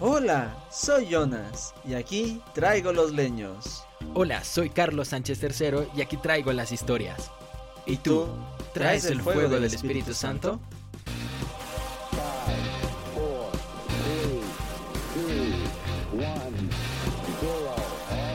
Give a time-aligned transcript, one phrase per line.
[0.00, 3.84] Hola, soy Jonas y aquí traigo los leños.
[4.14, 7.32] Hola, soy Carlos Sánchez III y aquí traigo las historias.
[7.84, 8.28] ¿Y tú?
[8.72, 10.60] ¿Traes el fuego del Espíritu Santo?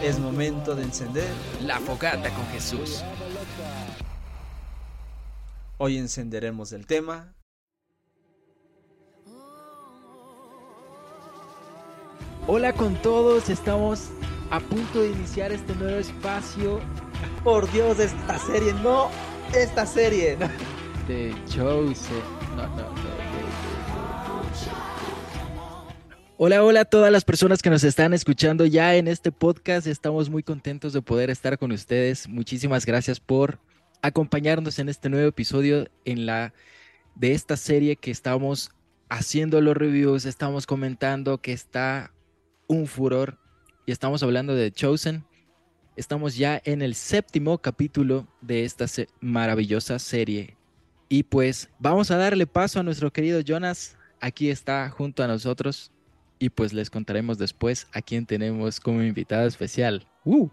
[0.02, 1.30] Es momento de encender
[1.62, 3.02] La fogata con Jesús.
[5.78, 7.34] Hoy encenderemos el tema
[12.46, 14.10] Hola con todos, estamos
[14.52, 16.82] a punto de iniciar este nuevo espacio.
[17.42, 19.10] Por Dios, esta serie, no,
[19.56, 20.38] esta serie.
[21.08, 22.18] De Chosen.
[22.58, 23.14] No, no, no.
[26.38, 29.88] Hola, hola a todas las personas que nos están escuchando ya en este podcast.
[29.88, 32.28] Estamos muy contentos de poder estar con ustedes.
[32.28, 33.60] Muchísimas gracias por
[34.02, 36.54] acompañarnos en este nuevo episodio en la
[37.16, 38.70] de esta serie que estamos
[39.08, 42.12] haciendo los reviews, estamos comentando que está
[42.68, 43.38] un furor
[43.86, 45.26] y estamos hablando de Chosen.
[45.96, 48.86] Estamos ya en el séptimo capítulo de esta
[49.20, 50.58] maravillosa serie.
[51.10, 53.98] Y pues vamos a darle paso a nuestro querido Jonas.
[54.20, 55.92] Aquí está junto a nosotros.
[56.40, 60.08] Y pues les contaremos después a quién tenemos como invitado especial.
[60.24, 60.50] ¡Uh!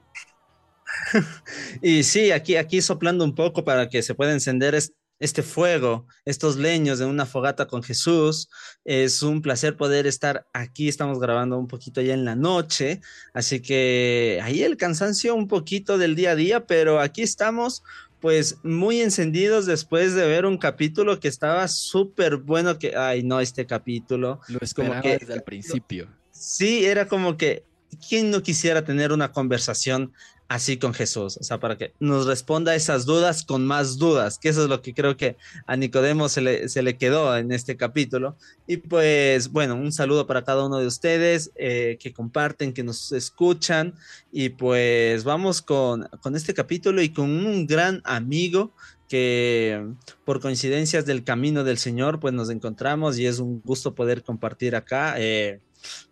[1.82, 6.06] y sí, aquí, aquí soplando un poco para que se pueda encender este este fuego,
[6.24, 8.48] estos leños de una fogata con Jesús.
[8.84, 10.88] Es un placer poder estar aquí.
[10.88, 13.00] Estamos grabando un poquito ya en la noche,
[13.34, 17.82] así que ahí el cansancio un poquito del día a día, pero aquí estamos
[18.20, 23.40] pues muy encendidos después de ver un capítulo que estaba súper bueno que, ay no,
[23.40, 24.40] este capítulo.
[24.48, 26.08] Lo esperaba como que, desde el principio.
[26.30, 27.64] Sí, era como que,
[28.08, 30.12] ¿quién no quisiera tener una conversación
[30.50, 34.48] así con Jesús, o sea, para que nos responda esas dudas con más dudas, que
[34.48, 37.76] eso es lo que creo que a Nicodemo se le, se le quedó en este
[37.76, 38.36] capítulo.
[38.66, 43.12] Y pues, bueno, un saludo para cada uno de ustedes eh, que comparten, que nos
[43.12, 43.94] escuchan,
[44.32, 48.72] y pues vamos con, con este capítulo y con un gran amigo
[49.08, 49.86] que
[50.24, 54.74] por coincidencias del camino del Señor, pues nos encontramos y es un gusto poder compartir
[54.74, 55.14] acá.
[55.16, 55.60] Eh,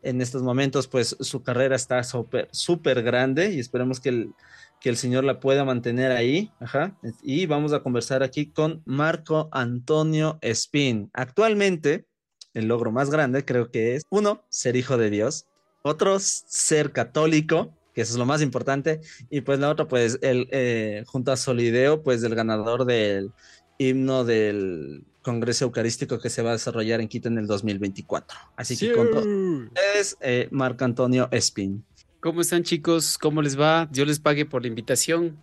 [0.03, 4.33] en estos momentos, pues su carrera está súper, súper grande y esperemos que el,
[4.81, 6.53] que el Señor la pueda mantener ahí.
[6.61, 6.97] Ajá.
[7.23, 11.11] Y vamos a conversar aquí con Marco Antonio Espín.
[11.13, 12.07] Actualmente,
[12.55, 15.47] el logro más grande creo que es, uno, ser hijo de Dios,
[15.83, 20.49] otro, ser católico, que eso es lo más importante, y pues la otra, pues, el,
[20.51, 23.33] eh, junto a Solideo, pues, el ganador del
[23.79, 28.39] himno del Congreso Eucarístico que se va a desarrollar en Quito en el 2024.
[28.57, 31.85] Así que con todos ustedes, eh, Marco Antonio Espín.
[32.21, 33.19] ¿Cómo están chicos?
[33.19, 33.89] ¿Cómo les va?
[33.93, 35.43] Yo les pague por la invitación.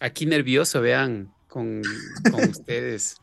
[0.00, 1.82] Aquí nervioso, vean, con,
[2.30, 3.16] con ustedes.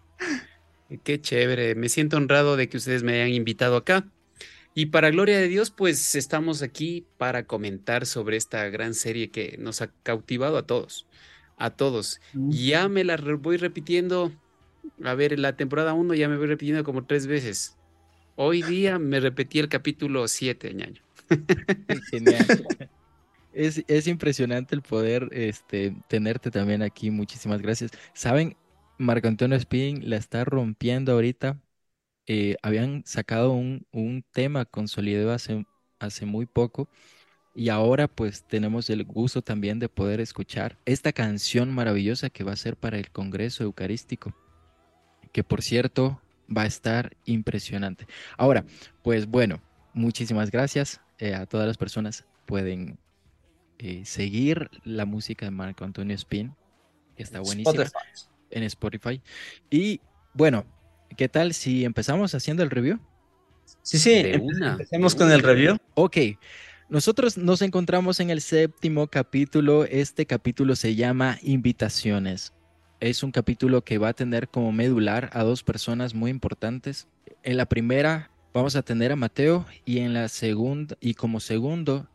[1.04, 1.76] Qué chévere.
[1.76, 4.08] Me siento honrado de que ustedes me hayan invitado acá.
[4.76, 9.58] Y para gloria de Dios, pues estamos aquí para comentar sobre esta gran serie que
[9.60, 11.08] nos ha cautivado a todos.
[11.58, 12.20] A todos.
[12.34, 14.32] Ya me la voy repitiendo
[15.04, 17.78] a ver, la temporada 1 ya me voy repitiendo como tres veces.
[18.36, 21.02] Hoy día me repetí el capítulo 7, ñaño.
[22.12, 22.46] Genial.
[23.54, 27.12] Es, es, impresionante el poder este, tenerte también aquí.
[27.12, 27.92] Muchísimas gracias.
[28.14, 28.58] Saben,
[28.98, 31.62] Marco Antonio Spin la está rompiendo ahorita.
[32.26, 35.68] Eh, habían sacado un, un tema consolidado hace,
[36.00, 36.90] hace muy poco.
[37.54, 42.54] Y ahora pues tenemos el gusto también de poder escuchar esta canción maravillosa que va
[42.54, 44.34] a ser para el Congreso Eucarístico
[45.34, 46.22] que por cierto
[46.56, 48.08] va a estar impresionante.
[48.38, 48.64] Ahora,
[49.02, 49.62] pues bueno,
[49.94, 52.26] muchísimas gracias eh, a todas las personas.
[52.46, 52.98] Pueden
[53.80, 56.56] eh, seguir la música de Marco Antonio Spin,
[57.18, 57.84] que está buenísima
[58.52, 59.22] en Spotify.
[59.70, 60.00] Y
[60.34, 60.66] bueno,
[61.18, 63.00] ¿qué tal si empezamos haciendo el review?
[63.82, 65.78] Sí, sí, empecemos con el review.
[65.96, 66.18] Ok.
[66.90, 69.86] Nosotros nos encontramos en el séptimo capítulo.
[69.86, 72.54] Este capítulo se llama Invitaciones
[73.10, 77.10] es un capítulo que va a tener como medular a dos personas muy importantes.
[77.44, 82.08] En la primera vamos a tener a Mateo y en la segunda y como segundo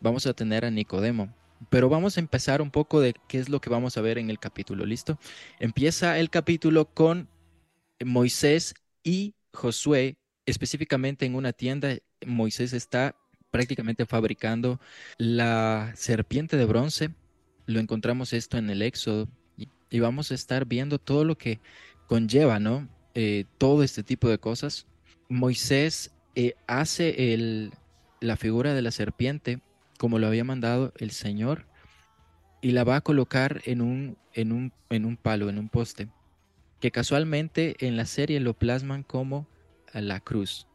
[0.00, 1.34] vamos a tener a Nicodemo.
[1.70, 4.30] Pero vamos a empezar un poco de qué es lo que vamos a ver en
[4.30, 5.18] el capítulo, ¿listo?
[5.58, 7.28] Empieza el capítulo con
[8.04, 11.96] Moisés y Josué, específicamente en una tienda.
[12.24, 13.16] Moisés está
[13.50, 14.78] prácticamente fabricando
[15.18, 17.10] la serpiente de bronce.
[17.66, 19.28] Lo encontramos esto en el Éxodo
[19.90, 21.60] y vamos a estar viendo todo lo que
[22.06, 22.88] conlleva, ¿no?
[23.14, 24.86] Eh, todo este tipo de cosas.
[25.28, 27.72] Moisés eh, hace el,
[28.20, 29.60] la figura de la serpiente
[29.98, 31.66] como lo había mandado el Señor
[32.62, 36.08] y la va a colocar en un, en un, en un palo, en un poste,
[36.80, 39.46] que casualmente en la serie lo plasman como
[39.92, 40.66] la cruz.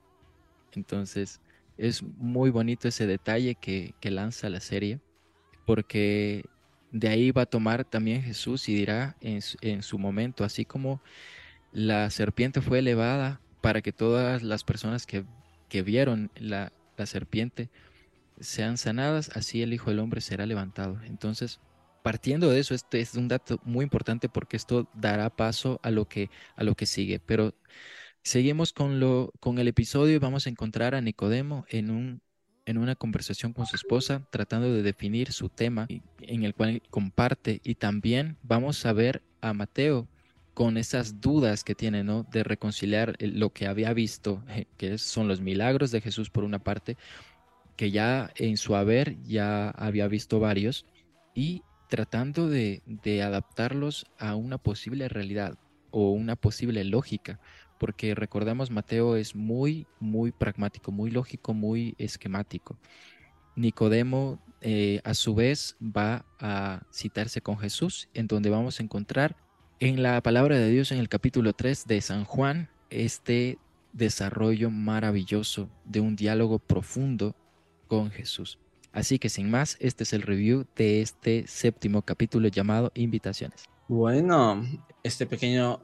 [0.74, 1.42] Entonces,
[1.78, 5.00] Es muy bonito ese detalle que, lanza la serie,
[5.66, 6.46] porque
[6.92, 9.42] de ahí va a tomar también Jesús y dirá en,
[9.84, 11.02] su momento, así como
[11.74, 15.26] la serpiente fue elevada para que todas las personas que,
[15.84, 17.70] vieron la, la serpiente
[18.40, 21.02] sean sanadas, así el Hijo del Hombre será levantado.
[21.04, 21.60] Entonces,
[22.06, 26.08] partiendo de eso, este es un dato muy importante porque esto dará paso a lo
[26.08, 27.20] que, a lo que sigue.
[27.20, 27.56] Pero
[28.24, 32.22] seguimos con, lo, con el episodio y vamos a encontrar a Nicodemo en, un,
[32.66, 35.88] en una conversación con su esposa, tratando de definir su tema
[36.22, 37.62] en el cual comparte.
[37.64, 40.08] Y también vamos a ver a Mateo
[40.54, 42.24] con esas dudas que tiene, ¿no?
[42.24, 46.60] De reconciliar lo que había visto, eh, que son los milagros de Jesús por una
[46.60, 46.98] parte,
[47.76, 50.86] que ya en su haber ya había visto varios
[51.34, 52.82] y tratando de,
[53.22, 55.58] adaptarlos a una posible realidad
[55.92, 57.40] o una posible lógica,
[57.80, 62.78] porque recordamos Mateo es muy, muy pragmático, muy lógico, muy esquemático.
[63.56, 69.36] Nicodemo eh, a su vez va a citarse con Jesús, en donde vamos a encontrar
[69.80, 73.58] en la palabra de Dios en el capítulo 3 de San Juan este
[73.94, 77.36] desarrollo maravilloso de un diálogo profundo
[77.88, 78.60] con Jesús.
[78.92, 83.66] Así que sin más, este es el review de este séptimo capítulo llamado Invitaciones.
[83.88, 84.64] Bueno,
[85.04, 85.80] este pequeño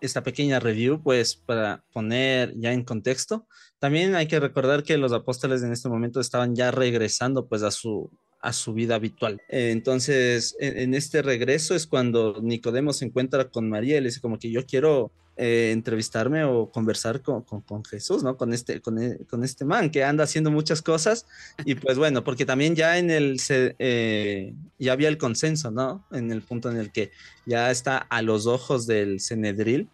[0.00, 3.46] esta pequeña review, pues para poner ya en contexto,
[3.78, 7.70] también hay que recordar que los apóstoles en este momento estaban ya regresando pues a
[7.70, 8.10] su
[8.44, 9.40] a su vida habitual.
[9.48, 14.38] entonces, en, este regreso es cuando Nicodemo se encuentra con María y le dice como
[14.38, 18.36] que yo quiero eh, entrevistarme o conversar con, con, Jesús, ¿no?
[18.36, 21.26] Con este, con, e, con, este man que anda haciendo muchas cosas
[21.64, 26.06] y pues bueno, porque también ya en el, eh, ya había el consenso, ¿no?
[26.12, 27.10] En el punto en el que
[27.46, 29.88] ya está a los ojos del Cenedril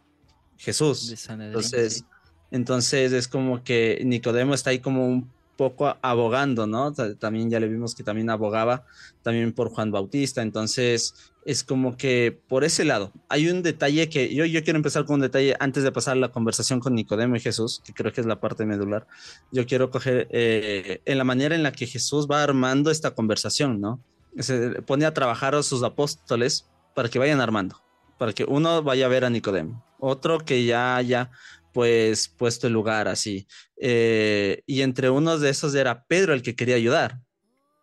[0.58, 1.16] Jesús.
[1.30, 2.04] entonces,
[2.50, 6.90] entonces es como que Nicodemo está ahí como un poco abogando, ¿no?
[7.18, 8.86] También ya le vimos que también abogaba
[9.22, 11.12] también por Juan Bautista, entonces
[11.44, 15.16] es como que por ese lado hay un detalle que yo, yo quiero empezar con
[15.16, 18.26] un detalle antes de pasar la conversación con Nicodemo y Jesús, que creo que es
[18.26, 19.06] la parte medular.
[19.52, 23.82] Yo quiero coger eh, en la manera en la que Jesús va armando esta conversación,
[23.82, 24.00] ¿no?
[24.38, 27.82] Se pone a trabajar a sus apóstoles para que vayan armando,
[28.16, 31.30] para que uno vaya a ver a Nicodemo, otro que ya haya
[31.72, 33.46] pues puesto el lugar así.
[33.76, 37.20] Eh, y entre unos de esos era Pedro el que quería ayudar.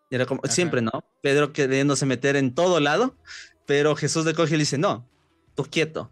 [0.09, 1.03] Era como siempre, ¿no?
[1.21, 3.15] Pedro queriéndose meter en todo lado,
[3.65, 5.09] pero Jesús le coge y le dice, no,
[5.55, 6.11] tú quieto,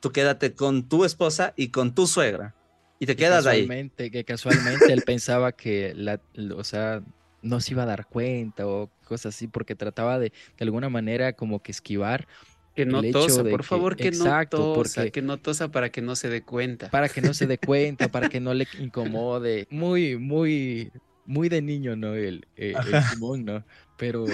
[0.00, 2.54] tú quédate con tu esposa y con tu suegra.
[2.98, 3.66] Y te quedas ahí.
[3.96, 6.20] Que casualmente él pensaba que, la,
[6.54, 7.02] o sea,
[7.40, 11.32] no se iba a dar cuenta o cosas así, porque trataba de, de alguna manera,
[11.32, 12.28] como que esquivar
[12.74, 16.28] que no tosa, por favor, que no tosa, que no tosa para que no se
[16.28, 16.90] dé cuenta.
[16.90, 19.66] Para que no se dé cuenta, para que no le incomode.
[19.70, 20.92] Muy, muy,
[21.26, 22.14] muy de niño, ¿no?
[22.14, 23.64] El, eh, el, Simón, ¿no?
[23.96, 24.24] Pero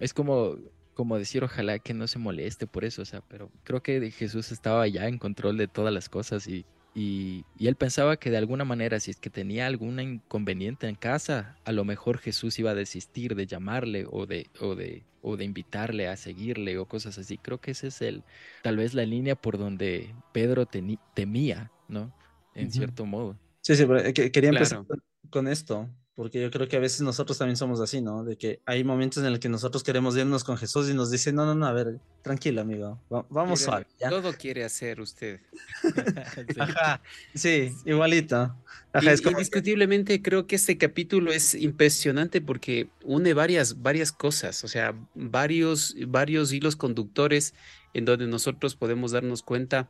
[0.00, 0.56] es como,
[0.94, 4.50] como decir, ojalá que no se moleste por eso, o sea, pero creo que Jesús
[4.50, 6.64] estaba ya en control de todas las cosas y
[6.94, 11.56] y, él pensaba que de alguna manera, si es que tenía algún inconveniente en casa,
[11.64, 15.44] a lo mejor Jesús iba a desistir de llamarle o de, o de, o de
[15.44, 17.38] invitarle a seguirle o cosas así.
[17.38, 18.24] Creo que ese es el,
[18.62, 22.12] tal vez la línea por donde Pedro temía, ¿no?
[22.54, 23.38] En cierto modo.
[23.60, 24.84] Sí, sí, pero eh, quería empezar
[25.30, 25.88] con esto
[26.18, 28.24] porque yo creo que a veces nosotros también somos así, ¿no?
[28.24, 31.32] De que hay momentos en los que nosotros queremos irnos con Jesús y nos dice,
[31.32, 33.00] no, no, no, a ver, tranquilo, amigo,
[33.30, 33.86] vamos suave.
[34.00, 35.38] Todo quiere hacer usted.
[36.34, 36.58] sí.
[36.58, 37.00] Ajá,
[37.36, 38.52] sí, igualito.
[38.92, 44.96] Ajá, indiscutiblemente creo que este capítulo es impresionante porque une varias, varias cosas, o sea,
[45.14, 47.54] varios, varios hilos conductores
[47.94, 49.88] en donde nosotros podemos darnos cuenta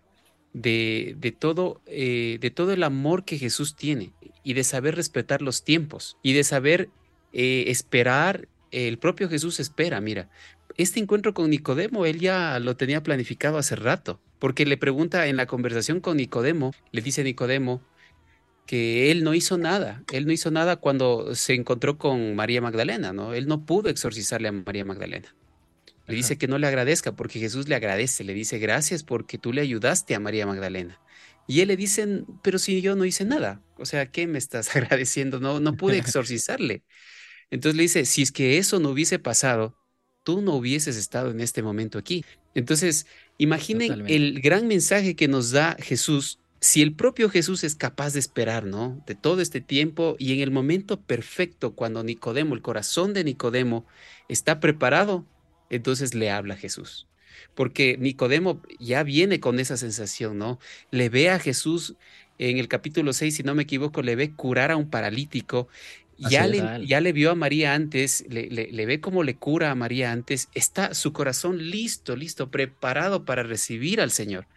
[0.53, 4.13] de, todo, eh, de todo el amor que Jesús tiene
[4.43, 6.89] y de saber respetar los tiempos y de saber
[7.33, 8.49] eh, esperar.
[8.71, 10.29] El propio Jesús espera, mira,
[10.77, 15.37] este encuentro con Nicodemo, él ya lo tenía planificado hace rato, porque le pregunta en
[15.37, 17.81] la conversación con Nicodemo, le dice Nicodemo
[18.67, 23.15] que él no hizo nada, él no hizo nada cuando se encontró con María Magdalena,
[23.15, 23.33] ¿no?
[23.33, 25.35] Él no pudo exorcizarle a María Magdalena.
[26.09, 29.53] Le dice que no le agradezca porque Jesús le agradece, le dice gracias porque tú
[29.53, 30.99] le ayudaste a María Magdalena.
[31.47, 34.75] Y él le dice, pero si yo no hice nada, o sea, ¿qué me estás
[34.77, 35.39] agradeciendo?
[35.39, 36.83] No, no pude exorcizarle.
[37.51, 39.77] Entonces le dice, si es que eso no hubiese pasado,
[40.25, 42.25] tú no hubieses estado en este momento aquí.
[42.55, 43.07] Entonces,
[43.39, 48.19] imaginen el gran mensaje que nos da Jesús si el propio Jesús es capaz de
[48.19, 49.03] esperar, ¿no?
[49.07, 53.87] De todo este tiempo y en el momento perfecto, cuando Nicodemo, el corazón de Nicodemo,
[54.29, 55.25] está preparado
[55.71, 57.07] entonces le habla Jesús.
[57.55, 60.59] Porque Nicodemo ya viene con esa sensación, ¿no?
[60.91, 61.95] Le ve a Jesús
[62.39, 65.69] en el capítulo 6, si no me equivoco, le ve curar a un paralítico.
[66.19, 69.77] Ya le, ya le, vio a María antes, le, le, ve cómo le cura a
[69.77, 74.49] María antes, está su corazón listo, listo, preparado para recibir al Señor.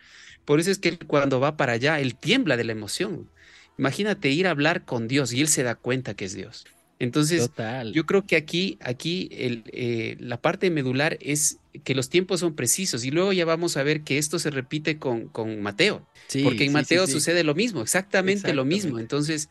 [0.44, 3.30] Por eso es que cuando va para allá, él tiembla de la emoción.
[3.78, 6.66] Imagínate ir a hablar con Dios y él se da cuenta que es Dios.
[7.02, 7.52] Entonces,
[7.90, 12.56] yo creo que aquí, aquí el, eh, la parte medular es que los tiempos son
[12.56, 16.08] precisos y luego ya vamos a ver que esto se repite con, con Mateo,
[16.44, 19.00] porque en Mateo sucede lo mismo, exactamente, lo mismo.
[19.00, 19.50] Entonces,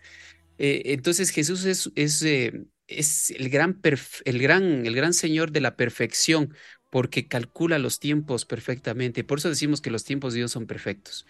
[0.59, 2.52] eh, entonces Jesús es, es, eh,
[2.87, 3.80] es el, gran
[4.25, 6.54] el, gran, el gran Señor de la perfección,
[6.90, 9.23] porque calcula los tiempos perfectamente.
[9.23, 11.25] Por eso decimos que los tiempos de Dios son perfectos,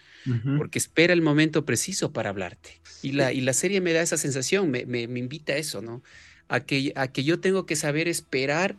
[0.57, 2.81] porque espera el momento preciso para hablarte.
[3.03, 6.01] Y la, y la serie me da esa sensación, me, me, invita a eso, ¿no?
[6.47, 8.75] A que, a que yo tengo que saber esperar,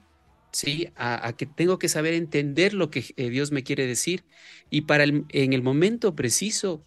[0.50, 0.88] ¿sí?
[0.96, 4.24] A, que tengo que saber entender lo que eh, Dios me quiere decir
[4.68, 6.84] y para en el momento preciso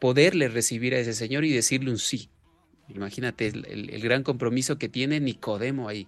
[0.00, 2.30] poderle recibir a ese Señor y decirle un sí.
[2.88, 6.06] Imagínate el, el, gran compromiso que tiene Nicodemo ahí.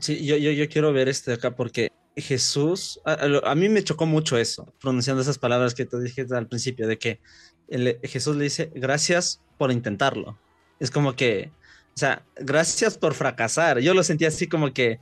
[0.00, 4.38] Sí, yo, yo, yo quiero ver este acá porque Jesús, a, mí me chocó mucho
[4.38, 7.20] eso, pronunciando esas palabras que te dije al principio, de que
[8.04, 10.38] Jesús le dice, gracias por intentarlo.
[10.78, 11.50] Es como que,
[11.94, 13.80] o sea, gracias por fracasar.
[13.80, 15.00] Yo lo sentí así como que,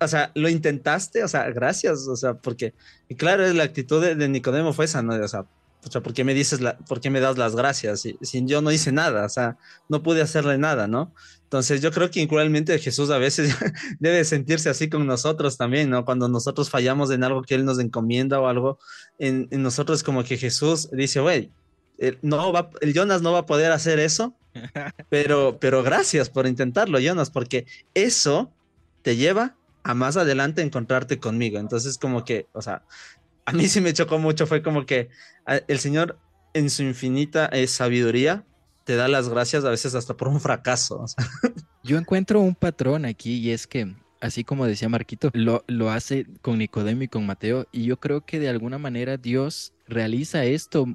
[0.00, 2.74] o sea, lo intentaste, o sea, gracias, o sea, porque,
[3.08, 5.14] y claro, la actitud de, de Nicodemo fue esa, ¿no?
[5.14, 5.46] O sea,
[5.86, 8.00] o sea, ¿por qué me dices, la, por qué me das las gracias?
[8.00, 9.56] Si, yo no hice nada, o sea,
[9.88, 11.12] no pude hacerle nada, ¿no?
[11.44, 13.54] Entonces yo creo que increíblemente Jesús a veces
[13.98, 16.04] debe sentirse así con nosotros también, ¿no?
[16.04, 18.78] Cuando nosotros fallamos en algo que Él nos encomienda o algo,
[19.18, 21.50] en, en nosotros como que Jesús dice, güey,
[22.22, 24.34] no va, el Jonas no va a poder hacer eso,
[25.08, 28.50] pero, pero gracias por intentarlo, Jonas, porque eso
[29.02, 31.58] te lleva a más adelante encontrarte conmigo.
[31.58, 32.82] Entonces como que, o sea,
[33.50, 35.08] a mí sí me chocó mucho, fue como que
[35.66, 36.18] el Señor
[36.54, 38.44] en su infinita eh, sabiduría
[38.84, 41.04] te da las gracias a veces hasta por un fracaso.
[41.82, 46.26] Yo encuentro un patrón aquí y es que, así como decía Marquito, lo, lo hace
[46.42, 50.86] con Nicodemo y con Mateo y yo creo que de alguna manera Dios realiza esto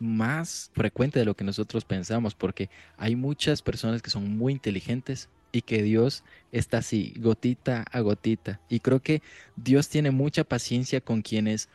[0.00, 5.28] más frecuente de lo que nosotros pensamos, porque hay muchas personas que son muy inteligentes
[5.52, 8.60] y que Dios está así, gotita a gotita.
[8.68, 9.22] Y creo que
[9.54, 11.68] Dios tiene mucha paciencia con quienes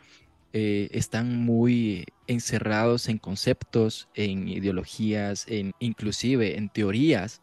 [0.54, 7.42] eh, están muy encerrados en conceptos, en ideologías, en inclusive en teorías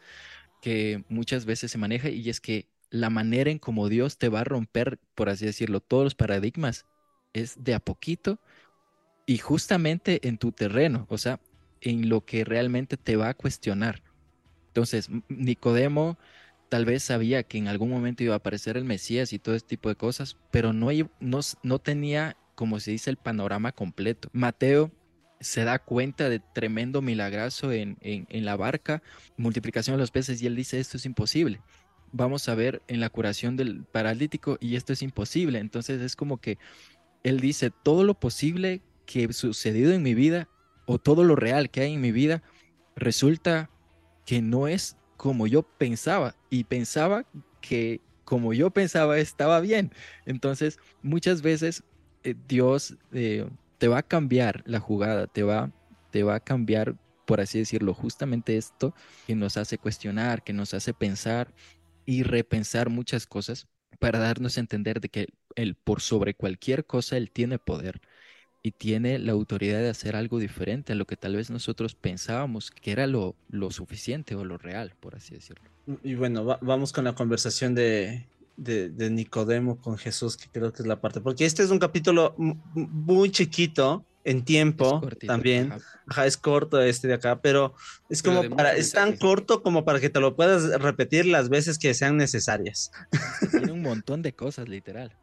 [0.61, 4.41] que muchas veces se maneja y es que la manera en como Dios te va
[4.41, 6.87] a romper, por así decirlo, todos los paradigmas
[7.33, 8.39] es de a poquito
[9.27, 11.41] y justamente en tu terreno, o sea,
[11.81, 14.03] en lo que realmente te va a cuestionar.
[14.69, 16.19] Entonces, Nicodemo
[16.69, 19.69] tal vez sabía que en algún momento iba a aparecer el Mesías y todo este
[19.69, 20.89] tipo de cosas, pero no,
[21.21, 24.29] no, no tenía como se dice, el panorama completo.
[24.33, 24.93] Mateo
[25.41, 29.03] se da cuenta de tremendo milagroso en, en, la barca,
[29.37, 31.61] multiplicación de los peces, y él dice, esto es imposible.
[32.13, 35.59] Vamos a ver en la curación del paralítico y esto es imposible.
[35.59, 36.59] Entonces es como que
[37.25, 40.49] él dice, todo lo posible que ha sucedido en mi vida
[40.87, 42.43] o todo lo real que hay en mi vida
[42.95, 43.71] resulta
[44.25, 47.25] que no es como yo pensaba y pensaba
[47.61, 49.93] que como yo pensaba estaba bien.
[50.27, 51.83] Entonces muchas veces
[52.25, 55.73] eh, Dios eh, te va a cambiar la jugada, te va,
[56.11, 58.95] te va a cambiar, por así decirlo, justamente esto
[59.27, 61.53] que nos hace cuestionar, que nos hace pensar
[62.07, 67.17] y repensar muchas cosas para darnos a entender de que él, por sobre cualquier cosa,
[67.17, 68.01] Él tiene poder
[68.63, 72.71] y tiene la autoridad de hacer algo diferente a lo que tal vez nosotros pensábamos
[72.71, 75.71] que era lo, lo suficiente o lo real, por así decirlo.
[76.03, 80.87] Y bueno, vamos con la conversación de, de, Nicodemo con Jesús, que creo que es
[80.87, 85.73] la parte, porque este es un capítulo muy chiquito en tiempo también.
[86.07, 86.27] Ajá.
[86.27, 87.75] es corto este de acá, pero
[88.09, 91.79] es como para, es tan corto como para que te lo puedas repetir las veces
[91.79, 92.91] que sean necesarias.
[93.51, 95.17] Tiene un montón de cosas, literal.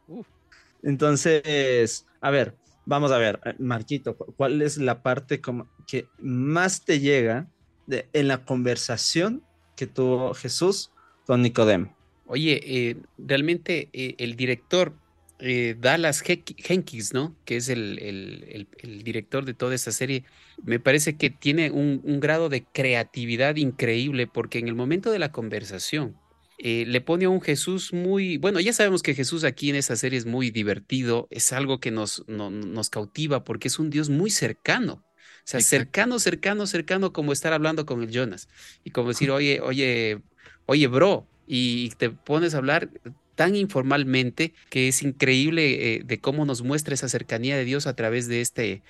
[0.82, 7.00] Entonces, a ver, vamos a ver, Marquito, ¿cuál es la parte como que más te
[7.00, 7.48] llega
[7.86, 9.42] de, en la conversación
[9.76, 10.92] que tuvo Jesús
[11.26, 11.96] con Nicodemo?
[12.32, 14.94] Oye, eh, realmente eh, el director
[15.38, 17.36] eh, Dallas Jenkins, ¿no?
[17.44, 18.66] Que es el,
[19.04, 20.24] director de toda esta serie,
[20.64, 25.30] me parece que tiene un, grado de creatividad increíble porque en el momento de la
[25.30, 26.16] conversación
[26.58, 30.18] le pone a un Jesús muy, bueno, ya sabemos que Jesús aquí en esta serie
[30.18, 34.94] es muy divertido, es algo que nos, nos cautiva porque es un Dios muy cercano.
[34.94, 38.48] O sea, cercano, cercano, cercano, como estar hablando con el Jonas.
[38.84, 40.22] Y como decir, oye, oye,
[40.66, 42.88] oye, bro, y te pones a hablar
[43.34, 47.94] tan informalmente que es increíble eh, de cómo nos muestra esa cercanía de Dios a
[47.94, 48.82] través de, este, de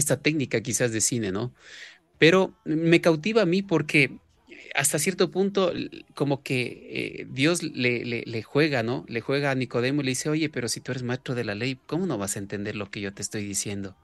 [0.00, 1.54] esta técnica quizás de cine, ¿no?
[2.18, 4.18] Pero me cautiva a mí porque
[4.74, 5.72] hasta cierto punto,
[6.14, 9.04] como que eh, Dios le, le, juega, ¿no?
[9.08, 11.54] Le juega a Nicodemo y le dice, oye, pero si tú eres maestro de la
[11.54, 13.96] ley, ¿cómo no vas a entender lo que yo te estoy diciendo?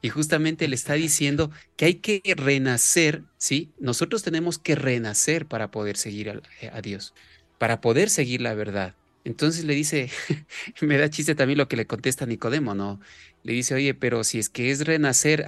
[0.00, 3.72] Y justamente le está diciendo que hay que renacer, ¿sí?
[3.78, 6.40] Nosotros tenemos que renacer para poder seguir a,
[6.72, 7.14] a Dios,
[7.62, 8.96] para poder seguir la verdad.
[9.22, 10.10] Entonces le dice,
[10.80, 12.98] me da chiste también lo que le contesta Nicodemo, ¿no?
[13.44, 15.46] Le dice, oye, pero si es que es renacer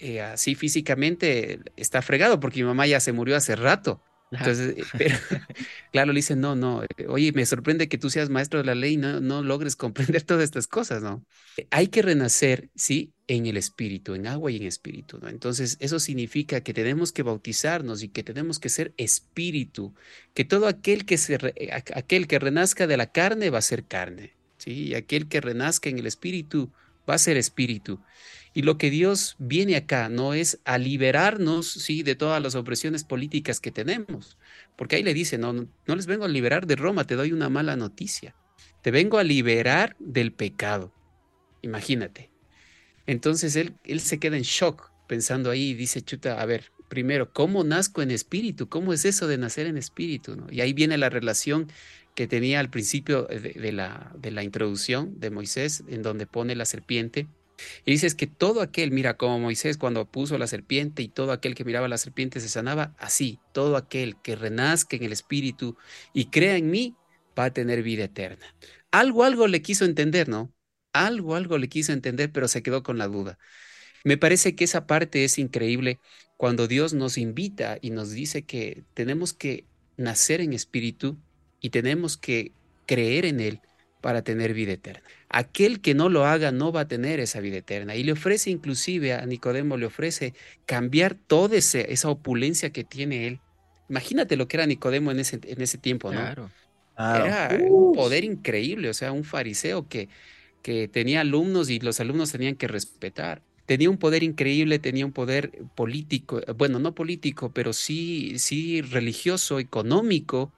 [0.00, 4.02] eh, así físicamente, está fregado porque mi mamá ya se murió hace rato.
[4.38, 5.12] Entonces, eh,
[5.92, 8.74] claro, le dice, no, no, eh, oye, me sorprende que tú seas maestro de la
[8.74, 11.24] ley y no, logres comprender todas estas cosas, ¿no?
[11.70, 15.28] Hay que renacer, sí, en el espíritu, en agua y en espíritu, ¿no?
[15.28, 19.94] Entonces, eso significa que tenemos que bautizarnos y que tenemos que ser espíritu,
[20.34, 21.38] que todo aquel que, se,
[21.94, 24.88] aquel que renazca de la carne va a ser carne, ¿sí?
[24.88, 26.72] Y aquel que renazca en el espíritu
[27.08, 28.02] va a ser espíritu.
[28.54, 33.02] Y lo que Dios viene acá no es a liberarnos, sí, de todas las opresiones
[33.02, 34.38] políticas que tenemos,
[34.76, 37.48] porque ahí le dice, no, no, les vengo a liberar de Roma, te doy una
[37.48, 38.36] mala noticia.
[38.80, 40.92] Te vengo a liberar del pecado.
[41.62, 42.30] Imagínate.
[43.06, 47.32] Entonces él, él se queda en shock pensando ahí y dice, chuta, a ver, primero,
[47.32, 48.68] ¿cómo nazco en espíritu?
[48.68, 50.36] ¿Cómo es eso de nacer en espíritu?
[50.36, 50.46] ¿no?
[50.50, 51.66] Y ahí viene la relación
[52.14, 56.64] que tenía al principio de, la, de la introducción de Moisés, en donde pone la
[56.64, 57.26] serpiente
[57.84, 61.54] y dices que todo aquel, mira, como Moisés cuando puso la serpiente y todo aquel
[61.54, 65.76] que miraba la serpiente se sanaba, así, todo aquel que renazca en el Espíritu
[66.12, 66.96] y crea en mí,
[67.38, 68.54] va a tener vida eterna.
[68.90, 70.52] Algo, algo le quiso entender, ¿no?
[70.92, 73.38] Algo, algo le quiso entender, pero se quedó con la duda.
[74.04, 76.00] Me parece que esa parte es increíble
[76.36, 81.18] cuando Dios nos invita y nos dice que tenemos que nacer en espíritu
[81.60, 82.54] y tenemos que
[82.86, 83.62] creer en Él
[84.04, 85.02] para tener vida eterna.
[85.30, 87.96] Aquel que no lo haga no va a tener esa vida eterna.
[87.96, 90.34] Y le ofrece inclusive a Nicodemo, le ofrece
[90.66, 93.40] cambiar toda esa opulencia que tiene él.
[93.88, 96.20] Imagínate lo que era Nicodemo en ese, en ese tiempo, ¿no?
[96.20, 96.50] Claro.
[96.98, 100.10] Era un poder increíble, o sea, un fariseo que,
[100.60, 103.40] que tenía alumnos y los alumnos tenían que respetar.
[103.64, 109.58] Tenía un poder increíble, tenía un poder político, bueno, no político, pero sí, sí religioso,
[109.58, 110.52] económico,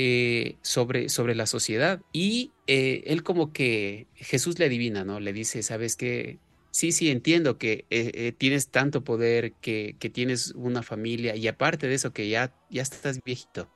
[0.00, 2.00] eh, sobre, sobre la sociedad.
[2.12, 5.18] Y eh, él como que Jesús le adivina, ¿no?
[5.18, 6.38] Le dice, ¿sabes qué?
[6.70, 11.88] Sí, sí, entiendo que eh, tienes tanto poder, que, que, tienes una familia y aparte
[11.88, 13.68] de eso que ya, ya estás viejito,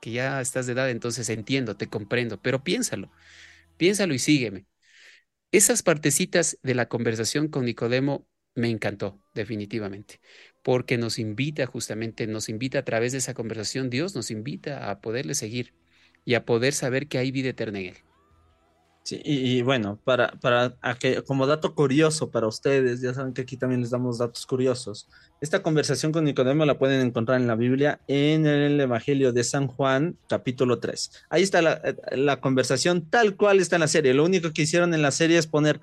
[0.00, 3.10] que ya estás de edad, entonces entiendo, te comprendo, pero piénsalo,
[3.76, 4.66] piénsalo y sígueme.
[5.52, 10.20] Esas partecitas de la conversación con Nicodemo me encantó, definitivamente,
[10.66, 15.00] porque nos invita justamente, nos invita a través de esa conversación, Dios nos invita a
[15.00, 15.72] poderle seguir
[16.24, 17.94] y a poder saber que hay vida eterna en Él.
[19.04, 20.76] Sí, y, bueno, para, para
[21.24, 25.08] como dato curioso para ustedes, ya saben que aquí también les damos datos curiosos.
[25.40, 29.68] Esta conversación con Nicodemo la pueden encontrar en la Biblia, en el Evangelio de San
[29.68, 31.26] Juan, capítulo 3.
[31.30, 34.14] Ahí está la, la conversación tal cual está en la serie.
[34.14, 35.80] Lo único que hicieron en la serie es poner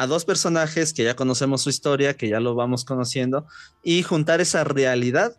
[0.00, 3.46] a dos personajes que ya conocemos su historia, que ya lo vamos conociendo,
[3.84, 5.36] y juntar esa realidad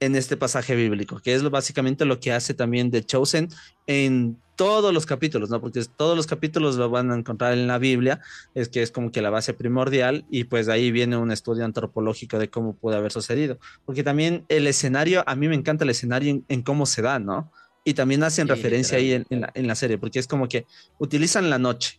[0.00, 3.48] en este pasaje bíblico, que es básicamente lo que hace también The Chosen
[3.86, 5.62] en todos los capítulos, ¿no?
[5.62, 8.20] Porque todos los capítulos lo van a encontrar en la Biblia,
[8.54, 12.38] es que es como que la base primordial y pues ahí viene un estudio antropológico
[12.38, 16.42] de cómo pudo haber sucedido, porque también el escenario, a mí me encanta el escenario
[16.46, 17.50] en, cómo se da, ¿no?
[17.82, 20.66] Y también hacen referencia ahí en, la, en la serie, porque es como que
[20.98, 21.98] utilizan la noche,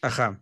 [0.00, 0.40] ajá,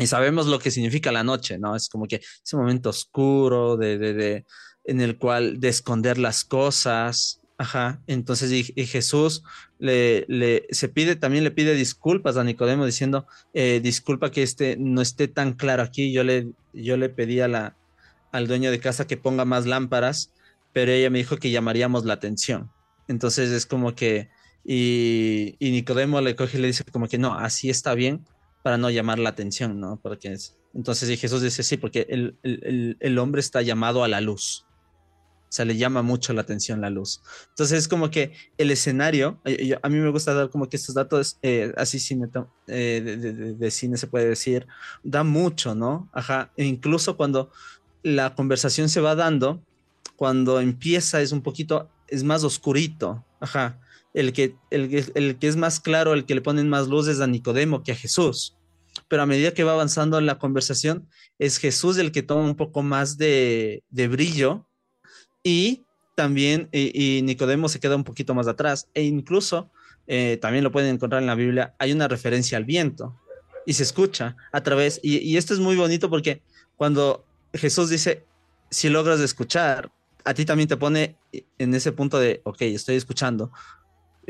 [0.00, 1.76] y sabemos lo que significa la noche, ¿no?
[1.76, 4.46] Es como que ese momento oscuro de, de, de
[4.84, 8.00] en el cual de esconder las cosas, ajá.
[8.06, 9.42] Entonces, y, Jesús
[9.78, 14.76] le, le, se pide, también le pide disculpas a Nicodemo diciendo, eh, disculpa que este
[14.78, 17.76] no esté tan claro aquí, yo le, yo le pedí a la,
[18.32, 20.32] al dueño de casa que ponga más lámparas,
[20.72, 22.70] pero ella me dijo que llamaríamos la atención.
[23.08, 24.30] Entonces es como que,
[24.64, 28.24] y, y Nicodemo le coge y le dice como que no, así está bien,
[28.62, 29.98] para no llamar la atención, ¿no?
[30.02, 30.36] Porque
[30.74, 34.66] entonces Jesús dice, sí, porque el, el, el, hombre está llamado a la luz.
[35.48, 37.22] O sea, le llama mucho la atención la luz.
[37.48, 40.94] Entonces es como que el escenario, eh, a mí me gusta dar como que estos
[40.94, 42.28] datos, eh, así cine,
[42.68, 44.68] eh, de, de, cine se puede decir,
[45.02, 46.08] da mucho, ¿no?
[46.12, 47.50] Ajá, e incluso cuando
[48.04, 49.60] la conversación se va dando,
[50.14, 53.80] cuando empieza es un poquito, es más oscurito, ajá
[54.14, 57.26] el que, el, el que es más claro, el que le ponen más luces a
[57.26, 58.56] Nicodemo que a Jesús.
[59.08, 62.56] Pero a medida que va avanzando en la conversación, es Jesús el que toma un
[62.56, 64.66] poco más de, de brillo
[65.42, 68.88] y también y, Nicodemo se queda un poquito más atrás.
[68.94, 69.70] E incluso,
[70.06, 73.16] eh, también lo pueden encontrar en la Biblia, hay una referencia al viento
[73.64, 76.42] y se escucha a través, y, y esto es muy bonito porque
[76.76, 78.24] cuando Jesús dice,
[78.70, 79.90] si logras escuchar,
[80.24, 81.16] a ti también te pone
[81.58, 83.50] en ese punto de, ok, estoy escuchando.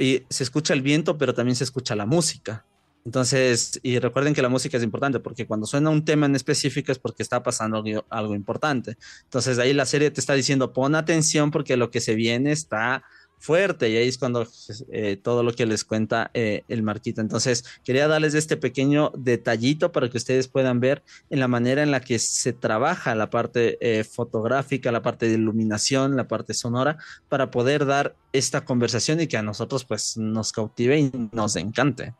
[0.00, 2.64] Y se escucha el viento, pero también se escucha la música.
[3.04, 6.92] Entonces, y recuerden que la música es importante porque cuando suena un tema en específico
[6.92, 8.96] es porque está pasando algo, algo importante.
[9.24, 13.04] Entonces, ahí la serie te está diciendo, pon atención porque lo que se viene está
[13.40, 14.46] fuerte y ahí es cuando
[14.92, 17.20] eh, todo lo que les cuenta eh, el Marquito.
[17.20, 21.90] Entonces, quería darles este pequeño detallito para que ustedes puedan ver en la manera en
[21.90, 26.98] la que se trabaja la parte eh, fotográfica, la parte de iluminación, la parte sonora,
[27.28, 32.14] para poder dar esta conversación y que a nosotros pues nos cautive y nos encante.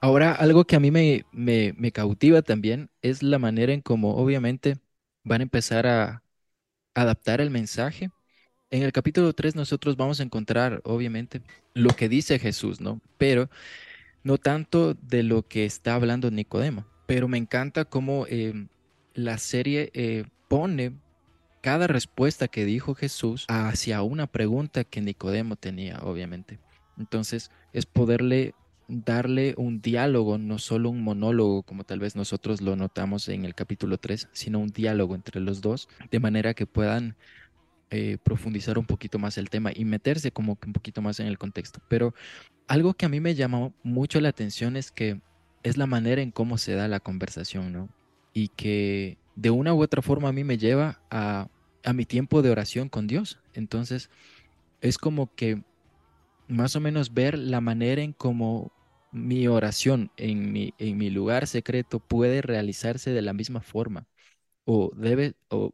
[0.00, 4.16] Ahora, algo que a mí me, me, me cautiva también es la manera en cómo
[4.16, 4.78] obviamente
[5.24, 6.22] van a empezar a
[6.94, 8.10] adaptar el mensaje
[8.74, 11.42] en el capítulo 3 nosotros vamos a encontrar, obviamente,
[11.74, 13.00] lo que dice Jesús, ¿no?
[13.18, 13.48] Pero
[14.24, 16.84] no tanto de lo que está hablando Nicodemo.
[17.06, 18.66] Pero me encanta cómo em,
[19.14, 20.92] la serie eh, pone
[21.60, 26.58] cada respuesta que dijo Jesús hacia una pregunta que Nicodemo tenía, obviamente.
[26.98, 28.54] Entonces, es poderle
[28.88, 33.54] darle un diálogo, no solo un monólogo, como tal vez nosotros lo notamos en el
[33.54, 37.14] capítulo 3, sino un diálogo entre los dos, de manera que puedan
[37.90, 41.26] eh, profundizar un poquito más el tema y meterse como que un poquito más en
[41.26, 41.80] el contexto.
[41.88, 42.14] Pero
[42.68, 45.20] algo que a mí me llamó mucho la atención es que
[45.62, 47.88] es la manera en cómo se da la conversación, ¿no?
[48.32, 51.48] Y que de una u otra forma a mí me lleva a,
[51.84, 53.40] a mi tiempo de oración con Dios.
[53.54, 54.10] Entonces,
[54.80, 55.64] es como que
[56.48, 58.72] más o menos ver la manera en cómo
[59.12, 64.06] mi oración en mi, en mi lugar secreto puede realizarse de la misma forma
[64.64, 65.72] o debe o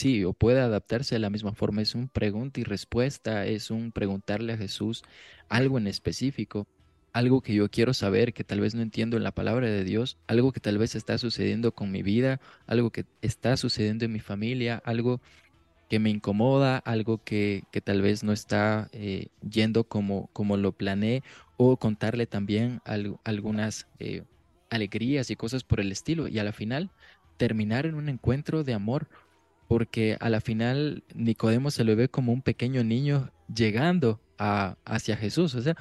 [0.00, 1.82] Sí, o puede adaptarse de la misma forma.
[1.82, 5.02] Es un pregunta y respuesta, es un preguntarle a Jesús
[5.50, 6.66] algo en específico,
[7.12, 10.16] algo que yo quiero saber, que tal vez no entiendo en la palabra de Dios,
[10.26, 14.20] algo que tal vez está sucediendo con mi vida, algo que está sucediendo en mi
[14.20, 15.20] familia, algo
[15.90, 20.72] que me incomoda, algo que, que tal vez no está eh, yendo como, como lo
[20.72, 21.22] planeé,
[21.58, 22.80] o contarle también
[23.22, 24.22] algunas eh,
[24.70, 26.26] alegrías y cosas por el estilo.
[26.26, 26.90] Y a la final,
[27.36, 29.10] terminar en un encuentro de amor
[29.70, 35.16] porque a la final Nicodemo se lo ve como un pequeño niño llegando a, hacia
[35.16, 35.76] Jesús, o sea,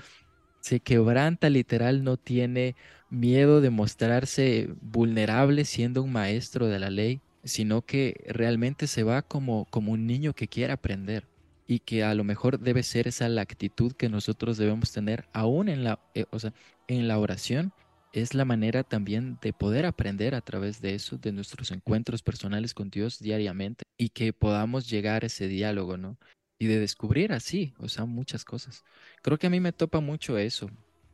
[0.60, 2.76] se quebranta literal, no tiene
[3.10, 9.24] miedo de mostrarse vulnerable siendo un maestro de la ley, sino que realmente se va
[9.24, 11.26] como, como un niño que quiere aprender
[11.66, 15.68] y que a lo mejor debe ser esa la actitud que nosotros debemos tener aún
[15.68, 16.54] en la, eh, o sea,
[16.88, 17.74] en la oración
[18.12, 22.74] es la manera también de poder aprender a través de eso, de nuestros encuentros personales
[22.74, 26.18] con Dios diariamente y que podamos llegar a ese diálogo, ¿no?
[26.58, 28.84] Y de descubrir así, o sea, muchas cosas.
[29.22, 30.70] Creo que a mí me topa mucho eso,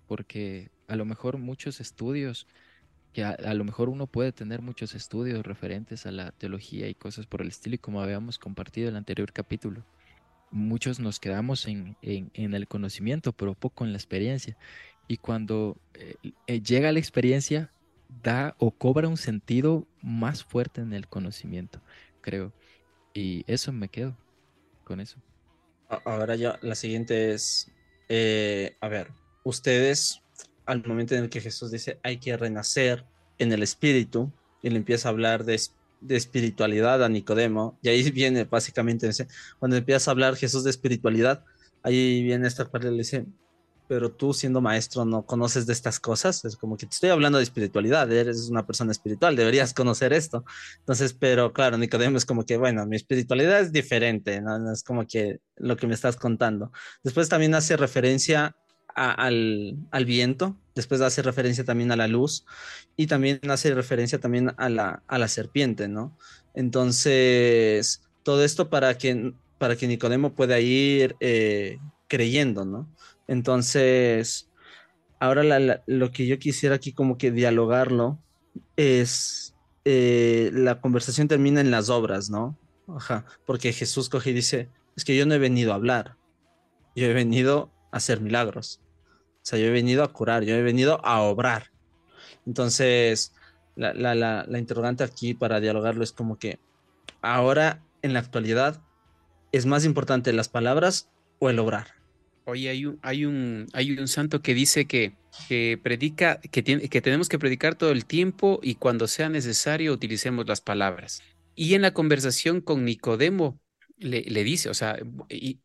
[0.08, 2.48] porque a lo mejor muchos estudios,
[3.14, 7.28] que a, lo mejor uno puede tener muchos estudios referentes a la teología y cosas
[7.28, 9.84] por el estilo, y como habíamos compartido en el anterior capítulo,
[10.50, 14.58] muchos nos quedamos en, en el conocimiento, pero poco en la experiencia
[15.08, 16.16] y cuando eh,
[16.48, 17.72] eh, llega la experiencia,
[18.24, 21.82] da o cobra un sentido más fuerte en el conocimiento,
[22.22, 22.54] creo.
[23.14, 24.18] Y eso me quedo
[24.84, 25.18] con eso.
[26.06, 27.72] Ahora ya, la siguiente es,
[28.10, 29.12] eh, a ver,
[29.44, 30.22] ustedes,
[30.66, 33.06] al momento en el que Jesús dice hay que renacer
[33.38, 34.32] en el espíritu,
[34.64, 35.62] y le empieza a hablar de,
[36.02, 39.10] de espiritualidad a Nicodemo, y ahí viene básicamente,
[39.60, 41.46] cuando empieza a hablar Jesús de espiritualidad,
[41.84, 43.26] ahí viene esta parte, le dice,
[43.88, 47.38] pero tú siendo maestro no conoces de estas cosas, es como que te estoy hablando
[47.38, 50.44] de espiritualidad, eres una persona espiritual, deberías conocer esto.
[50.80, 54.72] Entonces, pero claro, Nicodemo es como que, bueno, mi espiritualidad es diferente, ¿no?
[54.72, 56.72] es como que lo que me estás contando.
[57.04, 58.56] Después también hace referencia
[58.96, 62.46] al, al, viento, después hace referencia también a la luz
[62.96, 66.18] y también hace referencia también a la, a la serpiente, ¿no?
[66.54, 72.88] Entonces, todo esto para que, para que Nicodemo pueda ir eh, creyendo, ¿no?
[73.28, 74.50] Entonces,
[75.20, 78.20] ahora lo que yo quisiera aquí como que dialogarlo
[78.76, 82.58] es, eh, la conversación termina en las obras, ¿no?
[82.88, 86.18] Ajá, porque Jesús coge y dice, es que yo no he venido a hablar,
[86.96, 90.62] yo he venido a hacer milagros, o sea, yo he venido a curar, yo he
[90.62, 91.72] venido a obrar.
[92.46, 93.34] Entonces,
[93.76, 96.60] la, la interrogante aquí para dialogarlo es como que
[97.22, 98.82] ahora, en la actualidad,
[99.52, 101.10] es más importante las palabras
[101.40, 101.95] o el obrar.
[102.46, 105.14] Oye, hay un, hay un, hay un santo que dice que,
[105.48, 109.94] que predica, que, tiene, que tenemos que predicar todo el tiempo y cuando sea necesario
[109.94, 111.22] utilicemos las palabras.
[111.56, 113.60] Y en la conversación con Nicodemo
[113.98, 114.98] le, le dice, o sea,
[115.30, 115.60] y,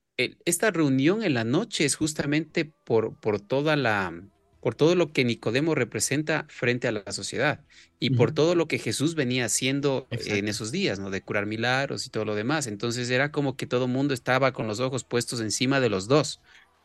[0.45, 4.13] esta reunión en la noche es justamente por, por toda la,
[4.61, 7.65] por todo lo que Nicodemo representa frente a la sociedad
[7.99, 11.11] y por todo lo que Jesús venía haciendo en esos días, ¿no?
[11.11, 12.67] De curar milagros y todo lo demás.
[12.67, 16.07] Entonces era como que todo el mundo estaba con los ojos puestos encima de los
[16.07, 16.41] dos.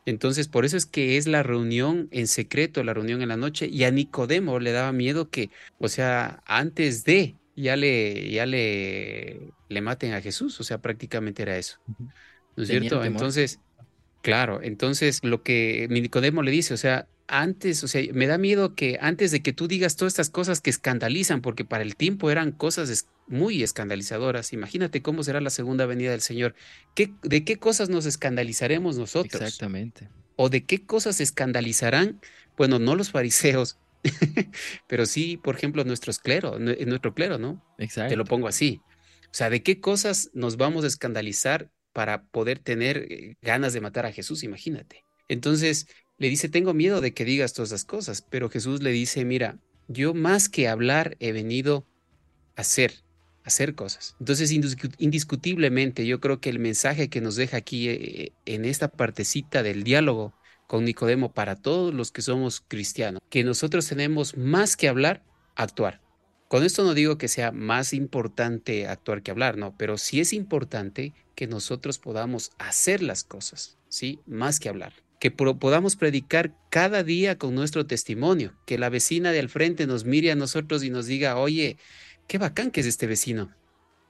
[0.05, 3.67] Entonces, por eso es que es la reunión en secreto, la reunión en la noche,
[3.67, 9.55] y a Nicodemo le daba miedo que, o sea, antes de ya le, ya le,
[9.67, 11.77] le maten a Jesús, o sea, prácticamente era eso.
[12.55, 13.03] ¿No es cierto?
[13.03, 13.61] Entonces,
[14.21, 18.75] claro, entonces lo que Nicodemo le dice, o sea, antes, o sea, me da miedo
[18.75, 22.29] que antes de que tú digas todas estas cosas que escandalizan, porque para el tiempo
[22.29, 26.55] eran cosas muy escandalizadoras, imagínate cómo será la segunda venida del Señor.
[26.93, 29.41] ¿Qué, ¿De qué cosas nos escandalizaremos nosotros?
[29.41, 30.09] Exactamente.
[30.35, 32.19] ¿O de qué cosas escandalizarán?
[32.57, 33.79] Bueno, no los fariseos,
[34.87, 37.63] pero sí, por ejemplo, nuestros clero, nuestro clero, ¿no?
[37.77, 38.09] Exacto.
[38.09, 38.81] Te lo pongo así.
[39.25, 43.81] O sea, ¿de qué cosas nos vamos a escandalizar para poder tener eh, ganas de
[43.81, 44.43] matar a Jesús?
[44.43, 45.03] Imagínate.
[45.27, 49.25] Entonces, le dice, tengo miedo de que digas todas esas cosas, pero Jesús le dice,
[49.25, 51.85] mira, yo más que hablar he venido
[52.55, 53.03] a hacer,
[53.43, 54.15] a hacer cosas.
[54.19, 59.61] Entonces, indiscutiblemente, yo creo que el mensaje que nos deja aquí eh, en esta partecita
[59.61, 60.33] del diálogo
[60.67, 65.23] con Nicodemo para todos los que somos cristianos, que nosotros tenemos más que hablar,
[65.55, 66.01] actuar.
[66.47, 70.31] Con esto no digo que sea más importante actuar que hablar, no, pero sí es
[70.31, 74.19] importante que nosotros podamos hacer las cosas, ¿sí?
[74.25, 79.39] Más que hablar que podamos predicar cada día con nuestro testimonio, que la vecina de
[79.39, 81.77] al frente nos mire a nosotros y nos diga, oye,
[82.27, 83.51] qué bacán que es este vecino,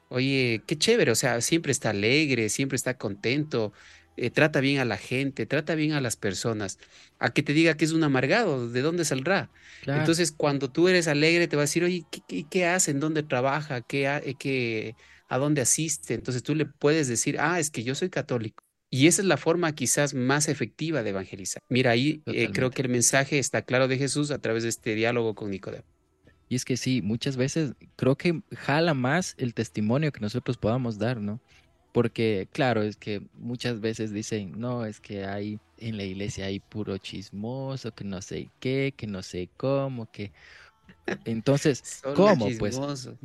[0.10, 3.72] oye, qué chévere, o sea, siempre está alegre, siempre está contento,
[4.18, 6.80] eh, trata bien a la gente, trata bien a las personas,
[7.20, 9.50] a que te diga que es un amargado, ¿de dónde saldrá?
[9.86, 12.92] Entonces, cuando tú eres alegre, te va a decir, oye, ¿qué, qué, hace?
[12.92, 13.82] ¿En dónde trabaja?
[13.82, 14.96] ¿Qué, qué,
[15.28, 16.14] ¿A dónde asiste?
[16.14, 18.65] Entonces tú le puedes decir, ah, es que yo soy católico.
[18.96, 21.62] Y esa es la forma quizás más efectiva de evangelizar.
[21.68, 24.96] Mira, ahí eh, creo que el mensaje está claro de Jesús a través de este
[24.96, 25.84] diálogo con Nicodemo.
[26.48, 30.98] Y es que sí, muchas veces creo que jala más el testimonio que nosotros podamos
[30.98, 31.42] dar, ¿no?
[31.92, 36.62] Porque claro, es que muchas veces dicen, no, es que hay en la iglesia hay
[36.62, 40.32] puro chismoso, que no sé qué, que no sé cómo, que...
[41.26, 42.48] Entonces, ¿cómo?
[42.58, 42.80] Pues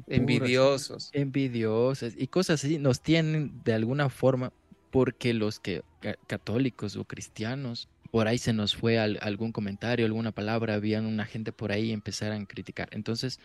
[0.08, 1.10] envidiosos.
[1.12, 4.52] Envidiosos y cosas así nos tienen de alguna forma
[4.90, 5.82] porque los que
[6.26, 11.52] católicos o cristianos por ahí se nos fue algún comentario, alguna palabra, habían una gente
[11.52, 12.88] por ahí y empezaran a criticar.
[12.90, 13.38] Entonces,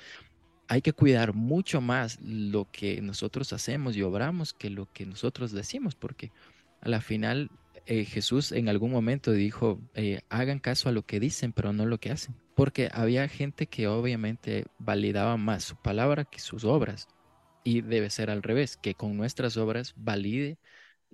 [0.67, 5.51] hay que cuidar mucho más lo que nosotros hacemos y obramos que lo que nosotros
[5.51, 6.31] decimos, porque
[6.81, 7.51] a la final
[7.85, 11.85] eh, Jesús en algún momento dijo, eh, hagan caso a lo que dicen, pero no
[11.85, 17.07] lo que hacen, porque había gente que obviamente validaba más su palabra que sus obras,
[17.63, 20.57] y debe ser al revés, que con nuestras obras valide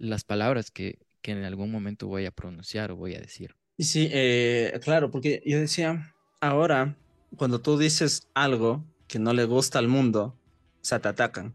[0.02, 3.56] las palabras que, que en algún momento voy a pronunciar o voy a decir.
[3.78, 6.98] Sí, eh, claro, porque yo decía, ahora,
[7.38, 10.36] cuando tú dices algo que no le gusta al mundo,
[10.82, 11.54] o sea, te atacan.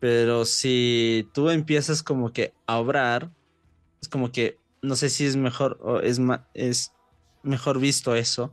[0.00, 3.30] Pero si tú empiezas como que a obrar,
[4.00, 6.20] es como que, no sé si es mejor o es,
[6.54, 6.92] es
[7.42, 8.52] mejor visto eso,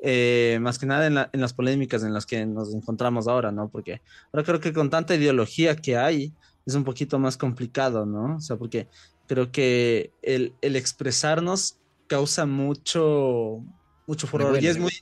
[0.00, 3.68] eh, más que nada en, en, las polémicas en las que nos encontramos ahora, ¿no?
[3.68, 4.00] Porque
[4.32, 6.32] ahora creo que con tanta ideología que hay,
[6.68, 8.36] es un poquito más complicado, ¿no?
[8.36, 8.88] O sea, porque
[9.26, 13.64] creo que el, expresarnos causa mucho,
[14.06, 14.92] mucho furor y es muy,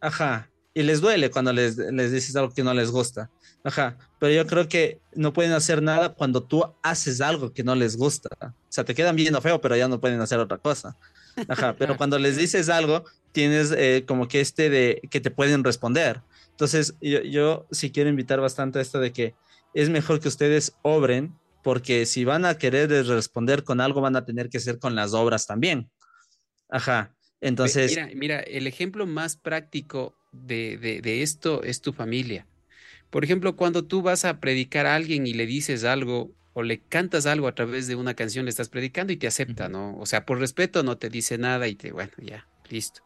[0.00, 3.30] ajá, y les duele cuando les, les dices algo que no les gusta,
[3.62, 7.76] ajá, pero yo creo que no pueden hacer nada cuando tú haces algo que no
[7.76, 10.96] les gusta, o sea, te quedan viendo feo, pero ya no pueden hacer otra cosa,
[11.46, 15.62] ajá, pero cuando les dices algo, tienes eh, como que este de que te pueden
[15.64, 16.22] responder.
[16.50, 19.34] Entonces, yo, yo sí quiero invitar bastante a esto de que
[19.74, 24.24] es mejor que ustedes obren, porque si van a querer responder con algo, van a
[24.24, 25.90] tener que ser con las obras también.
[26.68, 27.14] Ajá.
[27.40, 27.90] Entonces.
[27.90, 32.46] Mira, mira el ejemplo más práctico de, de, esto es tu familia.
[33.10, 36.80] Por ejemplo, cuando tú vas a predicar a alguien y le dices algo o le
[36.80, 39.96] cantas algo a través de una canción, le estás predicando y te acepta, ¿no?
[39.98, 43.02] O sea, por respeto no te dice nada y te, bueno, ya, listo.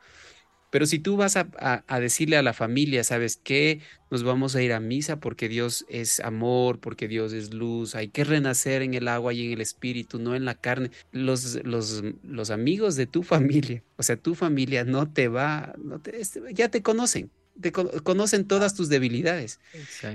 [0.71, 3.81] Pero si tú vas a, decirle a la familia, ¿sabes qué?
[4.11, 8.09] Nos vamos a ir a misa porque Dios es amor, porque Dios es luz, hay
[8.09, 10.91] que renacer en el agua y en el espíritu, no en la carne.
[11.11, 16.01] Los, los, los amigos de tu familia, o sea, tu familia no te va, no
[16.01, 19.61] te, este, ya te conocen, te conocen todas tus debilidades.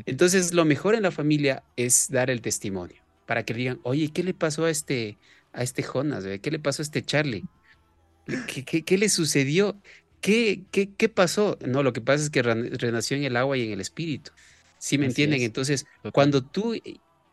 [0.06, 4.24] Entonces, lo mejor en la familia es dar el testimonio, para que digan, oye, ¿qué
[4.24, 5.18] le pasó a este,
[5.52, 6.26] a este Jonas?
[6.42, 7.46] ¿Qué le pasó a este Charlie?
[8.48, 9.76] ¿Qué, qué, qué le sucedió?
[10.24, 11.58] ¿Qué, qué, pasó?
[11.68, 14.32] No, lo que pasa es que renació en el agua y en el espíritu.
[14.78, 15.42] ¿Sí me entienden?
[15.42, 16.76] Entonces, cuando tú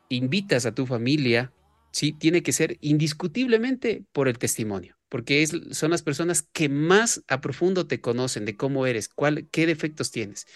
[0.08, 1.52] invitas a tu familia,
[1.92, 4.96] sí, tiene que ser indiscutiblemente por el testimonio.
[5.08, 9.46] porque es, son las personas que más a profundo te conocen de cómo eres, cuál,
[9.52, 10.46] qué defectos tienes.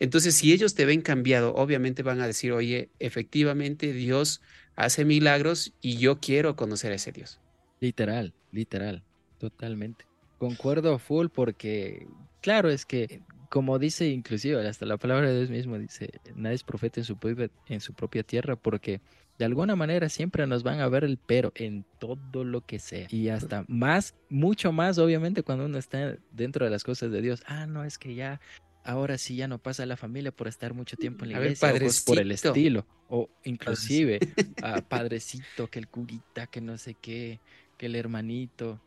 [0.00, 4.40] Entonces, si ellos te ven cambiado, obviamente van a decir, oye, efectivamente Dios
[4.74, 7.40] hace milagros y yo quiero conocer a ese Dios.
[7.78, 9.04] Literal, literal,
[9.38, 10.06] totalmente.
[10.44, 12.06] Concuerdo full porque,
[12.42, 16.64] claro, es que, como dice inclusive, hasta la palabra de Dios mismo dice, nadie es
[16.64, 17.16] profeta en su,
[17.66, 19.00] en su propia tierra porque
[19.38, 23.06] de alguna manera siempre nos van a ver el pero en todo lo que sea.
[23.10, 27.42] Y hasta más, mucho más, obviamente, cuando uno está dentro de las cosas de Dios.
[27.46, 28.40] Ah, no, es que ya,
[28.84, 32.04] ahora sí ya no pasa la familia por estar mucho tiempo en la iglesia o
[32.06, 32.86] por el estilo.
[33.08, 34.20] O inclusive,
[34.62, 37.40] a padrecito, que el curita, que no sé qué,
[37.78, 38.80] que el hermanito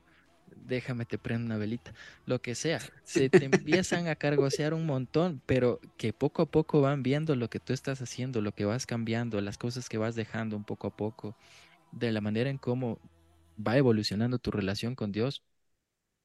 [0.55, 1.93] déjame te prendo una velita,
[2.25, 2.79] lo que sea.
[3.03, 7.49] Se te empiezan a cargosear un montón, pero que poco a poco van viendo lo
[7.49, 10.87] que tú estás haciendo, lo que vas cambiando, las cosas que vas dejando un poco
[10.87, 11.35] a poco,
[11.91, 12.99] de la manera en cómo
[13.65, 15.43] va evolucionando tu relación con Dios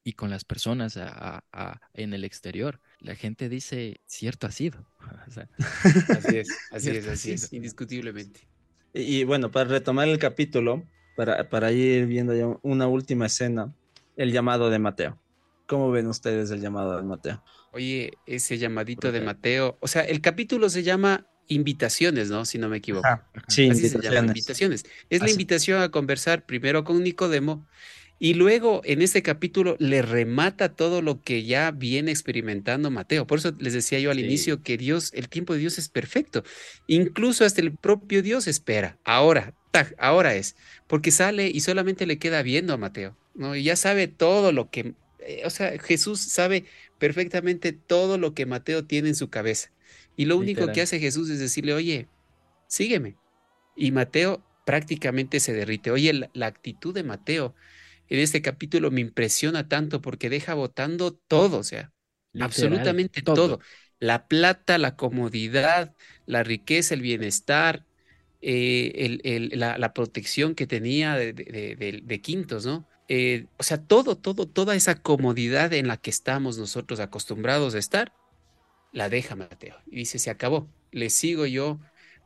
[0.04, 0.98] y con las personas
[1.94, 2.80] en el exterior.
[2.98, 4.84] La gente dice, cierto ha sido.
[6.08, 8.40] así es, así es, así es, indiscutiblemente.
[8.94, 10.84] Y, bueno, para retomar el capítulo,
[11.16, 13.72] para, para ir viendo ya una última escena,
[14.16, 15.18] el llamado de Mateo.
[15.66, 17.42] ¿Cómo ven ustedes el llamado de Mateo?
[17.72, 22.44] Oye, ese llamadito de Mateo, o sea, el capítulo se llama Invitaciones, ¿no?
[22.44, 23.08] Si no me equivoco.
[23.48, 24.24] Sí, invitaciones.
[24.24, 24.84] invitaciones.
[25.10, 27.66] Es la invitación a conversar primero con Nicodemo
[28.22, 33.26] y luego en este capítulo le remata todo lo que ya viene experimentando Mateo.
[33.26, 36.44] Por eso les decía yo al inicio que Dios, el tiempo de Dios es perfecto.
[36.86, 38.96] Incluso hasta el propio Dios espera.
[39.04, 39.54] Ahora,
[39.98, 40.54] ahora es,
[40.86, 43.16] porque sale y solamente le queda viendo a Mateo.
[43.34, 43.56] ¿No?
[43.56, 46.64] Y ya sabe todo lo que, eh, o sea, Jesús sabe
[46.98, 49.70] perfectamente todo lo que Mateo tiene en su cabeza.
[50.16, 52.08] Y lo único que hace Jesús es decirle, oye,
[52.66, 53.16] sígueme.
[53.74, 55.90] Y Mateo prácticamente se derrite.
[55.90, 57.54] Oye, la, actitud de Mateo
[58.08, 61.92] en este capítulo me impresiona tanto porque deja votando todo, o sea,
[62.38, 63.60] absolutamente todo.
[63.98, 65.94] La plata, la comodidad,
[66.26, 67.86] la riqueza, el bienestar,
[68.42, 72.86] eh, el, la, protección que tenía de, de Quintos, ¿no?
[73.14, 77.78] Eh, o sea, todo, todo, toda esa comodidad en la que estamos nosotros acostumbrados a
[77.78, 78.14] estar,
[78.90, 79.76] la deja Mateo.
[79.86, 81.78] Y dice, se acabó, le sigo yo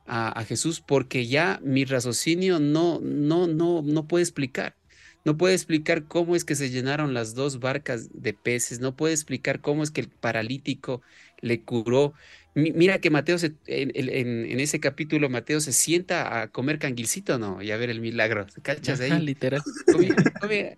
[0.05, 4.77] a, Jesús porque ya mi raciocinio no, no, no, no puede explicar.
[5.25, 9.13] No puede explicar cómo es que se llenaron las dos barcas de peces, no puede
[9.13, 11.01] explicar cómo es que el paralítico
[11.41, 12.13] le curó,
[12.55, 17.61] Mira que Mateo, en, ese capítulo, Mateo se sienta a comer canguilcito, ¿no?
[17.61, 18.47] Y a ver el milagro.
[18.63, 19.21] ¿Cachas ahí?
[19.21, 19.61] literal.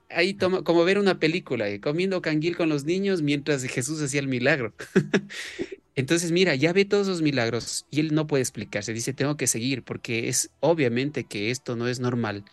[0.10, 4.20] ahí toma, como ver una película, eh, comiendo canguil con los niños mientras Jesús hacía
[4.20, 4.74] el milagro.
[5.96, 8.92] Entonces, mira, ya ve todos esos milagros y él no puede explicarse.
[8.92, 12.44] Dice, tengo que seguir porque es obviamente que esto no es normal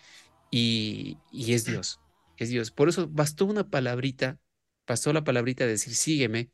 [0.52, 1.98] y, y es Dios.
[2.36, 2.70] Es Dios.
[2.70, 4.38] Por eso bastó una palabrita,
[4.86, 6.50] bastó la palabrita de decir, sígueme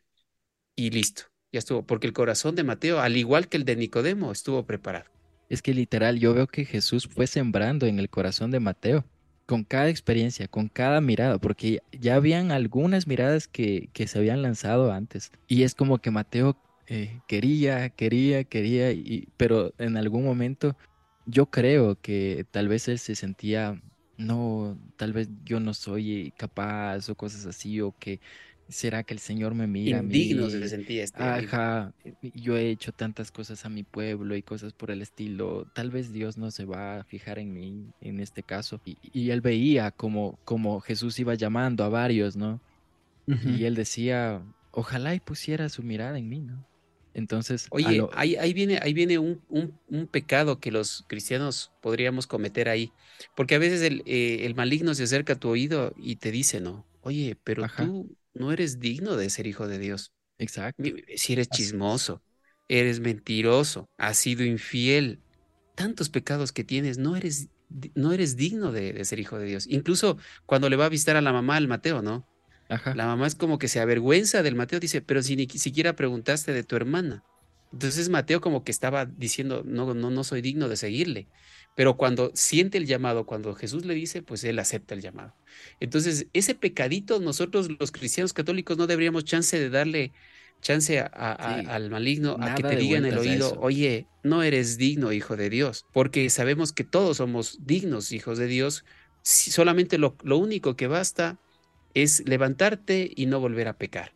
[0.75, 4.33] y listo ya estuvo, porque el corazón de Mateo, al igual que el de Nicodemo,
[4.33, 5.05] estuvo preparado.
[5.49, 9.05] Es que literal, yo veo que Jesús fue sembrando en el corazón de Mateo,
[9.45, 14.41] con cada experiencia, con cada mirada, porque ya habían algunas miradas que, que se habían
[14.41, 15.31] lanzado antes.
[15.47, 20.77] Y es como que Mateo eh, quería, quería, quería, y, pero en algún momento
[21.27, 23.81] yo creo que tal vez él se sentía,
[24.17, 28.21] no, tal vez yo no soy capaz o cosas así, o que
[28.69, 29.99] ¿Será que el Señor me mira?
[29.99, 30.53] Indigno a mí?
[30.53, 31.23] se sentía este.
[31.23, 31.93] Ajá,
[32.35, 35.67] yo he hecho tantas cosas a mi pueblo y cosas por el estilo.
[35.75, 38.81] Tal vez Dios no se va a fijar en mí en este caso.
[38.85, 42.61] Y, él veía como, como Jesús iba llamando a varios, ¿no?
[43.27, 46.67] Y él decía, ojalá y pusiera su mirada en mí, ¿no?
[47.15, 47.67] Entonces.
[47.71, 52.93] Oye, ahí, viene, ahí viene un, un, pecado que los cristianos podríamos cometer ahí.
[53.37, 56.61] Porque a veces el, eh, el maligno se acerca a tu oído y te dice,
[56.61, 56.87] ¿no?
[57.03, 60.13] Oye, pero tú no eres digno de ser hijo de Dios.
[60.39, 60.83] Exacto.
[61.17, 62.23] Si eres chismoso,
[62.69, 65.21] eres mentiroso, has sido infiel,
[65.75, 67.49] tantos pecados que tienes, no eres,
[67.95, 69.67] no eres digno de, ser hijo de Dios.
[69.69, 72.27] Incluso cuando le va a visitar a la mamá al Mateo, ¿no?
[72.69, 72.95] Ajá.
[72.95, 76.53] La mamá es como que se avergüenza del Mateo, dice, pero si ni siquiera preguntaste
[76.53, 77.23] de tu hermana.
[77.73, 81.29] Entonces Mateo como que estaba diciendo, no, no, no soy digno de seguirle.
[81.75, 85.35] Pero cuando siente el llamado, cuando Jesús le dice, pues él acepta el llamado.
[85.81, 90.13] Entonces, ese pecadito, nosotros los cristianos católicos no deberíamos chance de darle
[90.61, 95.37] chance al maligno a que te diga en el oído, oye, no eres digno, hijo
[95.37, 98.85] de Dios, porque sabemos que todos somos dignos, hijos de Dios.
[99.23, 101.39] solamente lo, lo único que basta
[101.95, 104.15] es levantarte y no volver a pecar.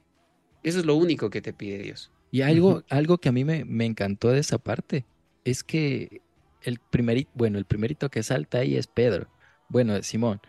[0.63, 2.13] Eso es lo único que te pide Dios.
[2.31, 5.07] Y algo, algo que a mí me, me encantó de esa parte
[5.45, 6.23] es que
[6.67, 9.29] el primerito, bueno, el primerito que salta ahí es Pedro,
[9.69, 10.41] bueno, Simón.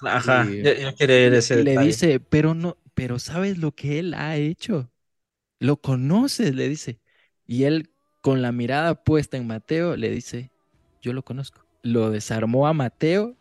[0.00, 4.90] Ajá, yo, ese y le dice, pero no, pero ¿sabes lo que él ha hecho?
[5.58, 6.98] Lo conoces, le dice.
[7.46, 7.90] Y él,
[8.22, 10.50] con la mirada puesta en Mateo, le dice,
[11.02, 11.64] yo lo conozco.
[11.82, 13.36] Lo desarmó a Mateo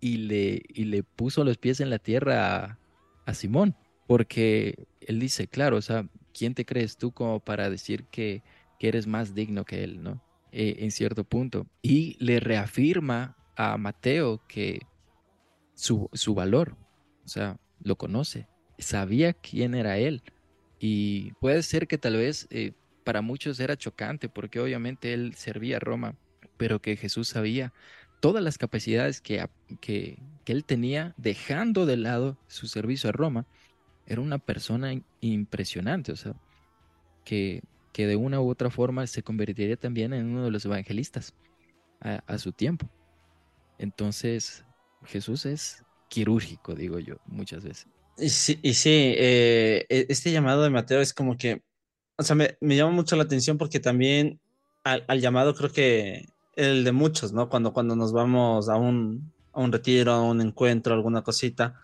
[0.00, 2.78] y le, y le puso los pies en la tierra
[3.26, 3.76] a, Simón,
[4.08, 8.42] porque él dice, claro, o sea, ¿quién te crees tú como para decir que,
[8.80, 10.20] que eres más digno que él, no?
[10.52, 11.66] Eh, en cierto punto.
[11.80, 14.80] Y le reafirma a Mateo que
[15.74, 16.76] su, su valor,
[17.24, 18.48] o sea, lo conoce,
[18.78, 20.22] sabía quién era él.
[20.80, 22.72] Y puede ser que tal vez eh,
[23.04, 26.16] para muchos era chocante, porque obviamente él servía a Roma,
[26.56, 27.72] pero que Jesús sabía
[28.20, 29.48] todas las capacidades que,
[29.80, 33.46] que, él tenía, dejando de lado su servicio a Roma,
[34.06, 36.34] era una persona impresionante, o sea,
[37.24, 37.62] que,
[37.92, 41.34] que de una u otra forma se convertiría también en uno de los evangelistas
[42.00, 42.88] a, su tiempo.
[43.78, 44.64] Entonces,
[45.04, 47.88] Jesús es quirúrgico, digo yo, muchas veces.
[48.16, 51.62] Y sí, y sí eh, e, este llamado de Mateo es como que,
[52.16, 54.40] o sea, me, llama mucho la atención porque también
[54.84, 56.26] al, al, llamado creo que
[56.56, 57.48] el de muchos, ¿no?
[57.48, 61.80] Cuando, cuando nos vamos a un, a un retiro, a un encuentro, alguna cosita,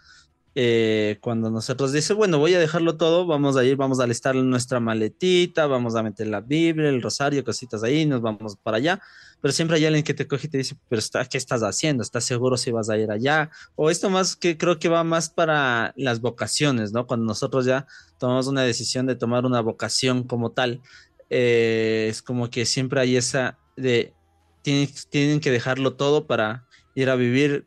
[0.59, 4.35] eh, cuando nosotros dice, bueno, voy a dejarlo todo, vamos a ir, vamos a alistar
[4.35, 9.03] nuestra maletita, vamos a meter la Biblia, el rosario, cositas ahí, nos vamos para allá,
[9.43, 12.03] pero siempre hay alguien que te coge y te dice, pero está, ¿qué estás haciendo?
[12.03, 13.51] ¿Estás seguro si vas a ir allá?
[13.75, 17.07] O esto más que creo que va más para las vocaciones, ¿no?
[17.07, 17.87] Cuando nosotros ya
[18.19, 20.81] tomamos una decisión de tomar una vocación como tal,
[21.29, 24.15] eh, es como que siempre hay esa de,
[24.63, 27.67] tienen, que dejarlo todo para ir a vivir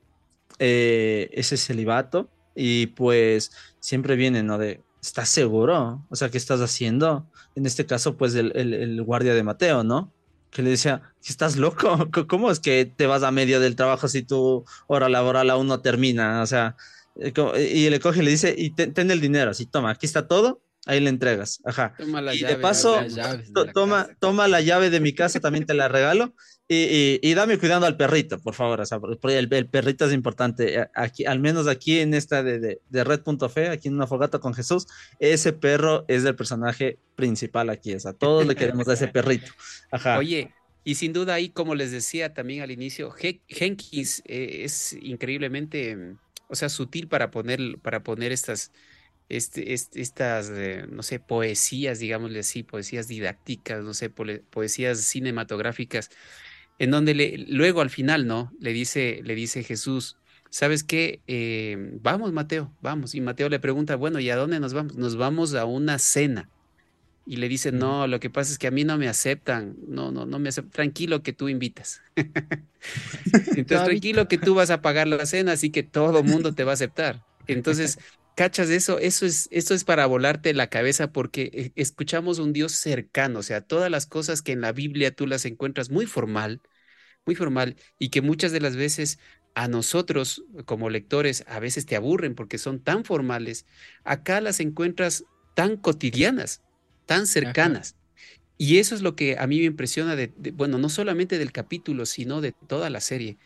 [0.58, 4.58] eh, ese celibato y pues siempre viene, ¿no?
[4.58, 6.06] De, ¿estás seguro?
[6.10, 7.26] O sea, ¿qué estás haciendo?
[7.56, 10.12] En este caso, pues el, guardia de Mateo, ¿no?
[10.52, 12.10] Que le decía, ¿estás loco?
[12.28, 15.80] ¿Cómo es que te vas a medio del trabajo si tu hora laboral aún no
[15.80, 16.42] termina?
[16.42, 16.76] O sea,
[17.16, 17.32] eh,
[17.74, 20.62] y le coge y le dice, y ten, el dinero, así, toma, aquí está todo,
[20.86, 21.94] ahí le entregas, ajá.
[21.98, 22.98] Toma la y de paso,
[23.74, 26.34] toma, toma la llave de mi casa, también te la regalo,
[26.72, 28.80] y, dame cuidando al perrito, por favor.
[28.82, 30.80] O sea, el, el, perrito es importante.
[30.80, 34.38] Eh, aquí, al menos aquí en esta de, de, de Red.fe, aquí en una fogata
[34.38, 34.86] con Jesús,
[35.20, 37.96] ese perro es el personaje principal aquí.
[37.96, 39.52] O sea, todos le queremos a ese perrito.
[39.90, 40.20] Ajá.
[40.20, 40.54] Oye,
[40.84, 43.12] y sin duda ahí, como les decía también al inicio,
[43.48, 46.16] Jenkins eh, es increíblemente,
[46.48, 48.72] o sea, sutil para poner, para poner estas,
[49.28, 56.10] este, estas, eh, no sé, poesías, digámosle así, poesías didácticas, no sé, poesías cinematográficas
[56.80, 58.52] en donde le, luego al final, ¿no?
[58.60, 60.18] Le dice, le dice Jesús,
[60.50, 61.22] ¿sabes qué?
[61.28, 63.14] Eh, vamos, Mateo, vamos.
[63.16, 64.96] Y Mateo le pregunta, bueno, ¿y a dónde nos vamos?
[64.96, 66.50] Nos vamos a una cena.
[67.26, 70.12] Y le dice, no, lo que pasa es que a mí no me aceptan, no,
[70.12, 72.02] no, no me aceptan, tranquilo que tú invitas.
[72.16, 76.72] Entonces, tranquilo que tú vas a pagar la cena, así que todo mundo te va
[76.72, 77.24] a aceptar.
[77.48, 78.00] Entonces,
[78.40, 79.00] ¿cachas eso?
[79.00, 83.44] Eso es, eso es para volarte la cabeza porque eh, escuchamos un Dios cercano, o
[83.44, 86.62] sea, todas las cosas que en la Biblia tú las encuentras muy formal,
[87.26, 89.20] muy formal y que muchas de las veces
[89.56, 93.66] a nosotros como lectores a veces te aburren porque son tan formales,
[94.06, 96.62] acá las encuentras tan cotidianas,
[97.08, 97.98] tan cercanas.
[98.58, 102.06] Y eso es lo que a mí me impresiona de, bueno, no solamente del capítulo,
[102.06, 103.38] sino de toda la serie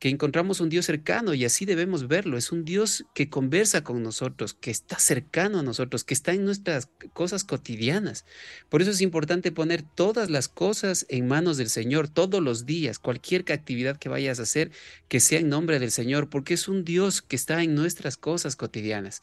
[0.00, 2.38] que encontramos un Dios cercano y así debemos verlo.
[2.38, 6.46] Es un Dios que conversa con nosotros, que está cercano a nosotros, que está en
[6.46, 8.24] nuestras cosas cotidianas.
[8.70, 12.98] Por eso es importante poner todas las cosas en manos del Señor todos los días,
[12.98, 14.70] cualquier actividad que vayas a hacer,
[15.08, 18.56] que sea en nombre del Señor, porque es un Dios que está en nuestras cosas
[18.56, 19.20] cotidianas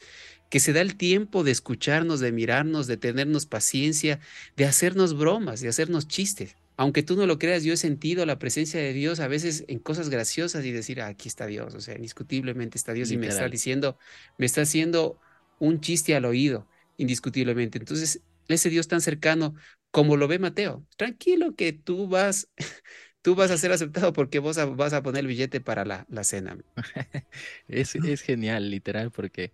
[0.48, 4.18] que se da el tiempo de escucharnos, de mirarnos, de tenernos paciencia,
[4.56, 8.38] de hacernos bromas, de hacernos chistes aunque tú no lo creas, yo he sentido la
[8.38, 11.80] presencia de Dios a veces en cosas graciosas y decir, ah, aquí está Dios, o
[11.80, 13.98] sea, indiscutiblemente está Dios y me está diciendo,
[14.38, 15.18] me está haciendo
[15.58, 17.78] un chiste al oído, indiscutiblemente.
[17.78, 19.54] Entonces, ese Dios tan cercano
[19.90, 22.48] como lo ve Mateo, tranquilo que tú vas,
[23.22, 26.24] tú vas a ser aceptado porque vos vas a poner el billete para la, la
[26.24, 26.56] cena.
[27.68, 29.52] es, es genial, literal, porque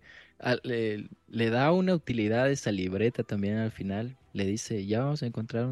[0.63, 4.17] le, da una utilidad esa libreta también al final.
[4.33, 5.69] Le dice, ya vamos a encontrar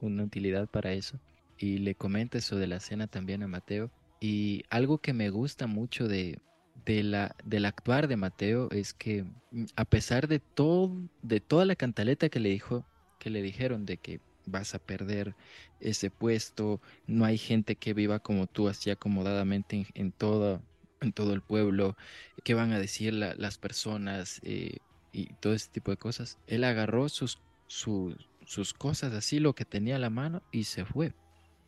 [0.00, 1.20] una utilidad para eso.
[1.58, 3.90] Y le comenta eso de la cena también a Mateo.
[4.20, 6.38] Y algo que me gusta mucho de,
[6.84, 11.64] de la, del actuar de Mateo es que mm, a pesar de todo, de toda
[11.64, 12.84] la cantaleta que le dijo,
[13.18, 15.34] que le dijeron de que vas a perder
[15.80, 20.62] ese puesto, no hay gente que viva como tú así acomodadamente en, en todo,
[21.00, 21.96] en todo el pueblo,
[22.44, 24.78] qué van a decir las personas eh,
[25.12, 26.38] y todo ese tipo de cosas.
[26.46, 31.14] Él agarró sus, sus cosas así, lo que tenía a la mano y se fue.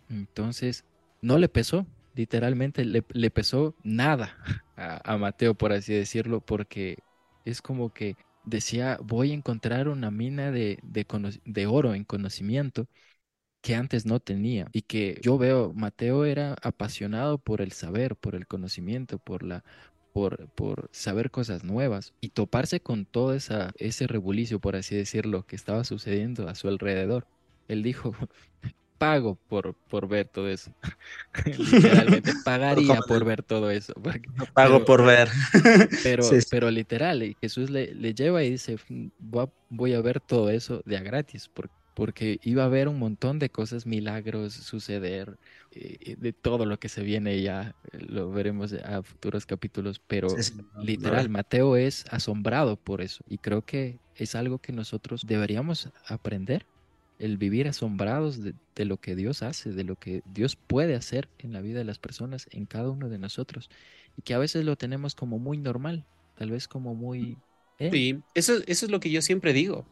[0.08, 0.84] Entonces,
[1.20, 4.36] no le pesó, literalmente le, le pesó nada.
[4.76, 6.98] a, Mateo, por así decirlo, porque
[7.44, 12.88] es como que decía, voy a encontrar una mina de, de, oro en conocimiento
[13.60, 18.34] que antes no tenía y que yo veo, Mateo era apasionado por el saber, por
[18.34, 19.64] el conocimiento, por la
[20.12, 25.46] por, por saber cosas nuevas y toparse con todo esa, ese rebulicio, por así decirlo,
[25.46, 27.26] que estaba sucediendo a su alrededor.
[27.68, 28.14] Él dijo,
[28.98, 30.72] pago por, por ver todo eso.
[31.46, 33.94] Literalmente pagaría por ver todo eso.
[34.54, 35.28] pago por ver.
[36.02, 38.76] pero, pero literal, Jesús le, le, lleva y dice,
[39.70, 43.40] voy a, ver todo eso de a gratis, porque, porque iba a haber un montón
[43.40, 45.36] de cosas, milagros, suceder,
[45.72, 50.28] eh, de todo lo que se viene ya, eh, lo veremos a futuros capítulos, pero
[50.80, 56.66] literal, Mateo es asombrado por eso y creo que es algo que nosotros deberíamos aprender
[57.18, 61.52] el vivir asombrados de, lo que Dios hace, de lo que Dios puede hacer en
[61.52, 63.70] la vida de las personas, en cada uno de nosotros,
[64.16, 66.04] y que a veces lo tenemos como muy normal,
[66.36, 67.38] tal vez como muy...
[67.78, 67.90] ¿eh?
[67.92, 69.86] Sí, eso, eso es lo que yo siempre digo.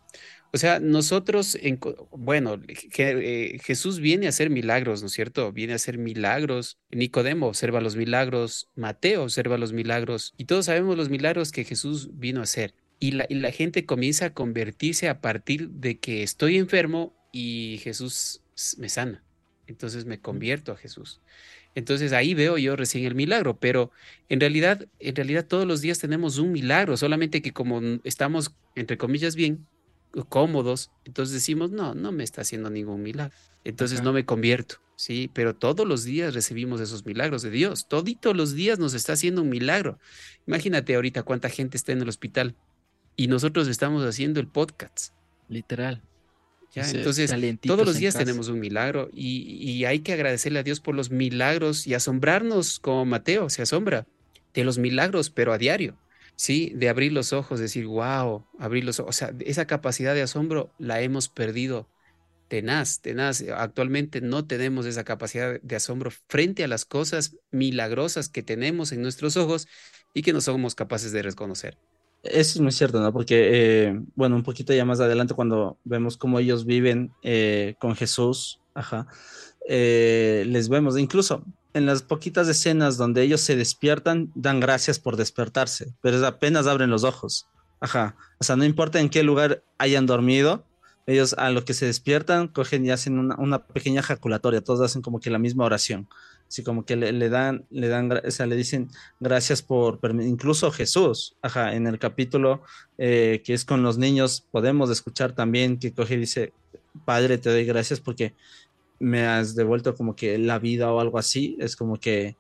[0.53, 1.78] O sea, nosotros, en,
[2.12, 2.61] bueno,
[2.99, 5.53] eh, Jesús viene a hacer milagros, ¿no es cierto?
[5.53, 6.78] Viene a hacer milagros.
[6.91, 12.11] Nicodemo observa los milagros, Mateo observa los milagros, y todos sabemos los milagros que Jesús
[12.14, 12.74] vino a hacer.
[12.99, 17.78] Y la, y la, gente comienza a convertirse a partir de que estoy enfermo y
[17.82, 18.41] Jesús
[18.78, 19.22] me sana.
[19.66, 21.20] Entonces me convierto a Jesús.
[21.76, 23.90] Entonces ahí veo yo recién el milagro, pero
[24.30, 28.96] en realidad, en realidad todos los días tenemos un milagro, solamente que como estamos, entre
[28.96, 29.66] comillas, bien
[30.30, 33.36] cómodos, entonces decimos, no, no me está haciendo ningún milagro.
[33.62, 35.30] Entonces no me convierto, ¿sí?
[35.34, 37.88] Pero todos los días recibimos esos milagros de Dios.
[37.88, 39.98] Toditos los días nos está haciendo un milagro.
[40.46, 42.54] Imagínate ahorita cuánta gente está en el hospital
[43.16, 45.12] y nosotros estamos haciendo el podcast.
[45.48, 46.00] Literal.
[46.74, 51.10] Entonces, todos los días tenemos un milagro y, hay que agradecerle a Dios por los
[51.10, 54.06] milagros y asombrarnos como Mateo se asombra
[54.52, 55.96] de los milagros, pero a diario,
[56.34, 56.72] ¿sí?
[56.74, 59.10] De abrir los ojos, decir, wow, abrir los ojos.
[59.10, 61.88] O sea, esa capacidad de asombro la hemos perdido
[62.48, 63.42] tenaz, tenaz.
[63.56, 69.02] Actualmente no tenemos esa capacidad de asombro frente a las cosas milagrosas que tenemos en
[69.02, 69.68] nuestros ojos
[70.14, 71.76] y que no somos capaces de reconocer.
[72.30, 73.12] Eso es muy cierto, ¿no?
[73.12, 77.94] Porque, eh, bueno, un poquito ya más adelante cuando vemos cómo ellos viven eh, con
[77.94, 79.06] Jesús, ajá,
[79.68, 85.16] eh, les vemos, incluso en las poquitas escenas donde ellos se despiertan, dan gracias por
[85.16, 87.46] despertarse, pero apenas abren los ojos,
[87.80, 90.64] ajá, o sea, no importa en qué lugar hayan dormido,
[91.06, 95.02] ellos a lo que se despiertan cogen y hacen una, una pequeña ejaculatoria, todos hacen
[95.02, 96.08] como que la misma oración.
[96.49, 98.88] Así como que le, dan, le dan, o sea, le dicen
[99.18, 102.62] gracias por, incluso Jesús, ajá, en el capítulo
[102.99, 106.53] eh, que es con los niños, podemos escuchar también que coge y dice,
[107.05, 108.34] Padre, te doy gracias porque
[108.99, 112.36] me has devuelto como que la vida o algo así, es como que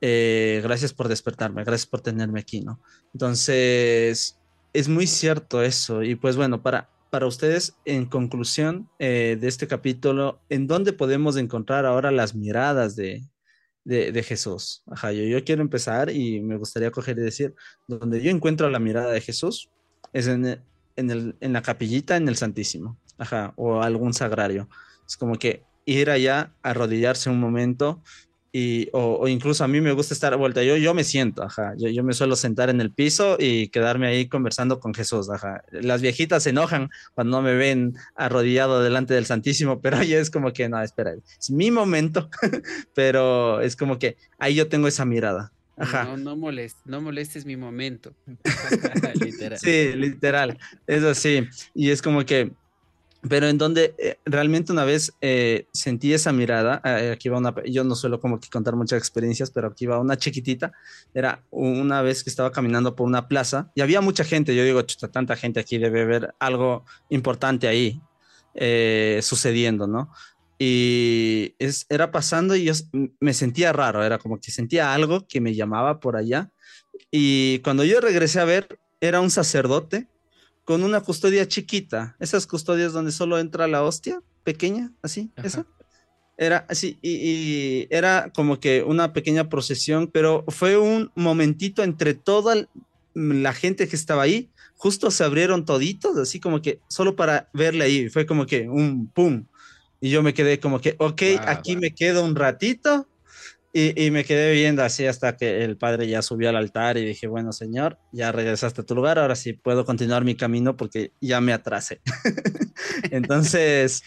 [0.00, 2.80] eh, gracias por despertarme, gracias por tenerme aquí, ¿no?
[3.12, 4.38] Entonces,
[4.72, 9.66] es muy cierto eso, y pues bueno, para, para ustedes, en conclusión eh, de este
[9.66, 13.24] capítulo, ¿en dónde podemos encontrar ahora las miradas de,
[13.88, 14.82] de, Jesús.
[14.86, 17.54] Ajá, yo, yo, quiero empezar y me gustaría coger y decir,
[17.86, 19.70] donde yo encuentro la mirada de Jesús
[20.12, 20.60] es en,
[20.96, 24.68] en, el, en la capillita, en el Santísimo, ajá, o algún sagrario.
[25.06, 28.02] Es como que ir allá, arrodillarse un momento
[28.50, 30.62] y, o, incluso a mí me gusta estar a vuelta.
[30.62, 31.74] Yo, yo me siento, ajá.
[31.76, 35.62] Yo, yo, me suelo sentar en el piso y quedarme ahí conversando con Jesús, ajá.
[35.70, 40.30] Las viejitas se enojan cuando no me ven arrodillado delante del Santísimo, pero ahí es
[40.30, 42.30] como que, no, espera, es mi momento,
[42.94, 45.52] pero es como que ahí yo tengo esa mirada.
[45.76, 46.04] Ajá.
[46.04, 48.12] No, no molestes, no molestes mi momento.
[49.20, 49.58] literal.
[49.58, 50.58] Sí, literal.
[50.86, 51.46] Es así.
[51.72, 52.50] Y es como que
[53.26, 57.54] pero en donde eh, realmente una vez eh, sentí esa mirada, eh, aquí va una,
[57.64, 60.72] yo no suelo como que contar muchas experiencias, pero aquí va una chiquitita,
[61.14, 64.82] era una vez que estaba caminando por una plaza y había mucha gente, yo digo,
[64.82, 68.00] chuta, tanta gente aquí debe haber algo importante ahí
[69.22, 70.10] sucediendo, ¿no?
[70.58, 72.72] Y es, era pasando y yo
[73.20, 76.50] me sentía raro, era como que sentía algo que me llamaba por allá.
[77.12, 80.08] Y cuando yo regresé a ver, era un sacerdote
[80.68, 85.64] con una custodia chiquita, esas custodias donde solo entra la hostia, pequeña, así, esa.
[86.36, 92.68] Era así, y, era como que una pequeña procesión, pero fue un momentito entre toda
[93.14, 97.84] la gente que estaba ahí, justo se abrieron toditos, así como que solo para verle
[97.84, 99.46] ahí, fue como que un pum.
[100.02, 103.08] Y yo me quedé como que, ok, aquí me quedo un ratito
[103.78, 107.26] y, me quedé viendo así hasta que el padre ya subió al altar y dije,
[107.26, 111.40] bueno, señor, ya regresaste a tu lugar, ahora sí puedo continuar mi camino porque ya
[111.40, 112.00] me atrasé.
[113.10, 114.02] Entonces,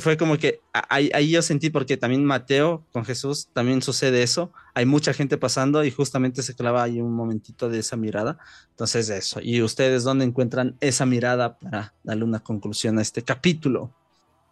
[0.00, 4.52] fue, como que ahí, ahí, yo sentí, porque también Mateo con Jesús también sucede eso.
[4.74, 8.38] Hay mucha gente pasando y justamente se clava ahí un momentito de esa mirada.
[8.70, 9.40] Entonces, eso.
[9.42, 13.94] ¿Y ustedes dónde encuentran esa mirada para darle una conclusión a este capítulo?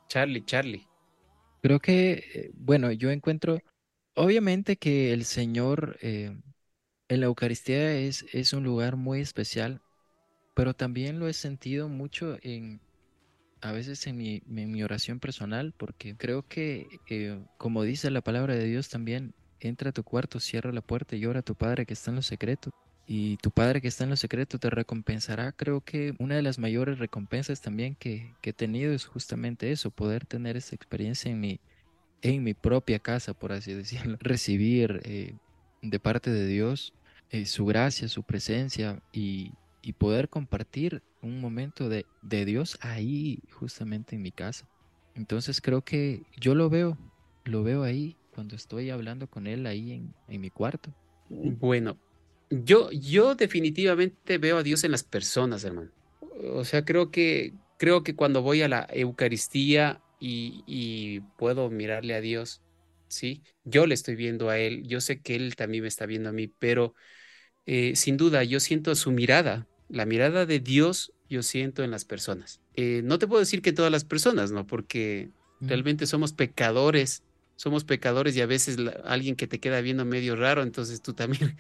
[0.09, 0.86] Charlie, Charlie.
[1.62, 3.59] Creo que, eh, bueno, yo encuentro,
[4.16, 6.36] obviamente que el Señor eh,
[7.08, 9.80] en la Eucaristía es, es un lugar muy especial,
[10.54, 12.80] pero también lo he sentido mucho en
[13.60, 18.64] a veces en mi, oración personal, porque creo que, eh, como dice la palabra de
[18.64, 21.94] Dios también, entra a tu cuarto, cierra la puerta y ora a tu Padre que
[21.94, 22.72] está en los secretos.
[23.06, 25.52] Y tu Padre que está en los secretos te recompensará.
[25.52, 30.26] Creo que una de las mayores recompensas también que, he tenido es justamente eso, poder
[30.26, 31.60] tener esa experiencia en mi,
[32.35, 34.16] en mi propia casa, por así decirlo.
[34.20, 35.35] Recibir eh,
[35.83, 36.93] de parte de Dios
[37.31, 39.53] eh, su gracia, su presencia y,
[39.83, 44.68] y poder compartir un momento de, de, Dios ahí, justamente en mi casa.
[45.14, 46.97] Entonces creo que yo lo veo,
[47.45, 50.95] lo veo ahí cuando estoy hablando con Él ahí en, en mi cuarto.
[51.29, 51.99] Bueno,
[52.51, 55.91] yo, yo definitivamente veo a Dios en las personas, hermano.
[56.53, 62.14] O sea, creo que, creo que cuando voy a la Eucaristía y, y puedo mirarle
[62.14, 62.62] a Dios,
[63.08, 63.42] ¿sí?
[63.64, 66.32] Yo le estoy viendo a Él, yo sé que Él también me está viendo a
[66.32, 66.94] mí, pero
[67.66, 72.04] eh, sin duda yo siento su mirada, la mirada de Dios yo siento en las
[72.04, 72.60] personas.
[72.74, 74.66] Eh, no te puedo decir que todas las personas, ¿no?
[74.66, 77.22] Porque realmente somos pecadores,
[77.56, 81.56] somos pecadores y a veces alguien que te queda viendo medio raro, entonces tú también,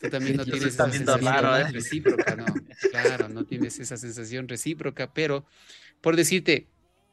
[0.00, 1.72] tú también no tienes esa sensación ¿eh?
[1.72, 2.44] recíproca, ¿no?
[2.90, 5.46] Claro, no tienes esa sensación recíproca, pero
[6.00, 6.66] por decirte,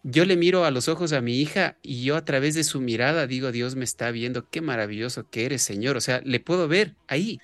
[0.08, 2.80] yo le miro a los ojos a mi hija y yo a través de su
[2.80, 5.98] mirada digo, Dios me está viendo, qué maravilloso que eres, Señor.
[5.98, 7.40] O sea, le puedo ver ahí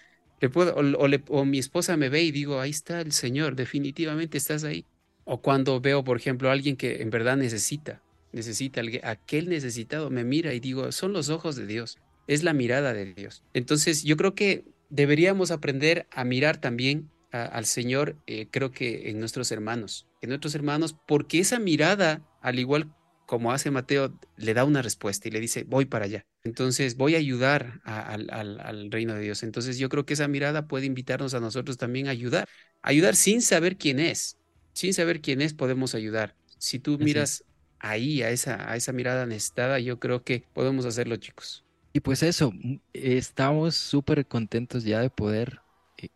[0.49, 4.86] puedo, o, mi esposa me ve y digo, ahí está el Señor, definitivamente estás ahí.
[5.24, 8.01] O cuando veo, por ejemplo, a alguien que en verdad necesita,
[8.32, 12.93] necesita, aquel necesitado me mira y digo, son los ojos de Dios, es la mirada
[12.93, 13.43] de Dios.
[13.53, 19.19] Entonces yo creo que deberíamos aprender a mirar también al Señor, eh, creo que en
[19.19, 22.93] nuestros hermanos, en nuestros hermanos, porque esa mirada, al igual
[23.25, 26.25] como hace Mateo, le da una respuesta y le dice, voy para allá.
[26.43, 29.43] Entonces voy a ayudar al, reino de Dios.
[29.43, 32.49] Entonces yo creo que esa mirada puede invitarnos a nosotros también a ayudar.
[32.82, 34.38] Ayudar sin saber quién es.
[34.73, 36.36] Sin saber quién es podemos ayudar.
[36.57, 37.45] Si tú miras
[37.79, 41.63] ahí a esa, a esa mirada necesitada, yo creo que podemos hacerlo, chicos.
[41.93, 45.61] Y pues eso, mm, estamos súper contentos ya de poder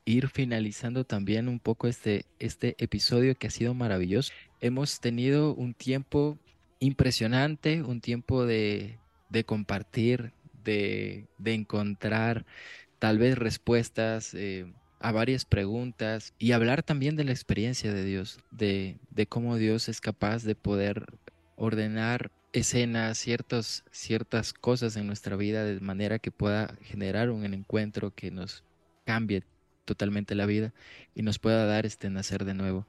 [0.05, 4.31] ir finalizando también un poco este, este episodio que ha sido maravilloso.
[4.61, 6.37] Hemos tenido un tiempo
[6.79, 8.97] impresionante, un tiempo de,
[9.45, 10.31] compartir,
[10.63, 12.45] de, encontrar
[12.99, 14.65] tal vez respuestas eh,
[14.99, 18.97] a varias preguntas y hablar también de la experiencia de Dios, de,
[19.29, 21.05] cómo Dios es capaz de poder
[21.57, 28.31] ordenar escenas, ciertas cosas en nuestra vida de manera que pueda generar un encuentro que
[28.31, 28.63] nos
[29.05, 29.43] cambie
[29.85, 30.73] totalmente la vida
[31.13, 32.87] y nos pueda dar este nacer de nuevo.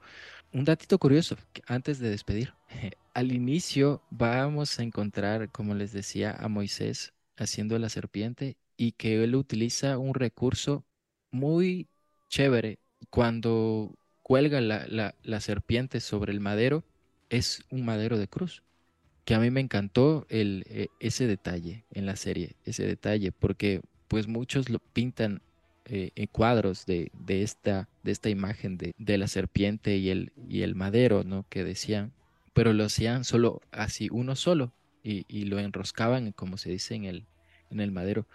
[0.51, 1.37] Un datito curioso,
[1.67, 2.53] antes de despedir.
[3.13, 9.23] Al inicio vamos a encontrar, como les decía, a Moisés haciendo la serpiente y que
[9.23, 10.83] él utiliza un recurso
[11.31, 11.87] muy
[12.29, 12.79] chévere.
[13.09, 16.83] Cuando cuelga la, la, serpiente sobre el madero,
[17.29, 18.63] es un madero de cruz.
[19.25, 23.81] Que a mí me encantó el, e, ese detalle en la serie, ese detalle, porque
[24.07, 25.41] pues muchos lo pintan
[25.89, 30.61] eh, cuadros de, de, esta, de esta imagen de, de, la serpiente y el, y
[30.61, 31.45] el madero, ¿no?
[31.49, 32.11] Que decían,
[32.53, 34.73] pero lo hacían solo así, uno solo,
[35.03, 37.25] y, y lo enroscaban, como se dice en el,
[37.69, 38.27] en el madero.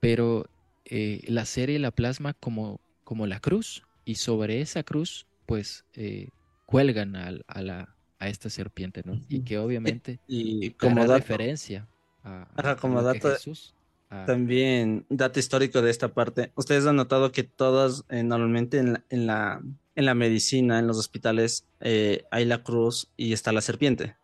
[0.00, 0.48] Pero
[0.84, 6.28] eh, la serie la plasma como, como la cruz, y sobre esa cruz, pues, eh,
[6.66, 9.20] cuelgan a, a, la, a esta serpiente, ¿no?
[9.28, 11.88] Y que obviamente y, como da referencia
[12.22, 13.75] a, a como dato, Jesús
[14.08, 14.24] Ah.
[14.26, 19.04] También, dato histórico de esta parte, ustedes han notado que todas, eh, normalmente en la,
[19.10, 19.62] en la,
[19.96, 24.16] en, la, medicina, en los hospitales, eh, hay la cruz y está la serpiente,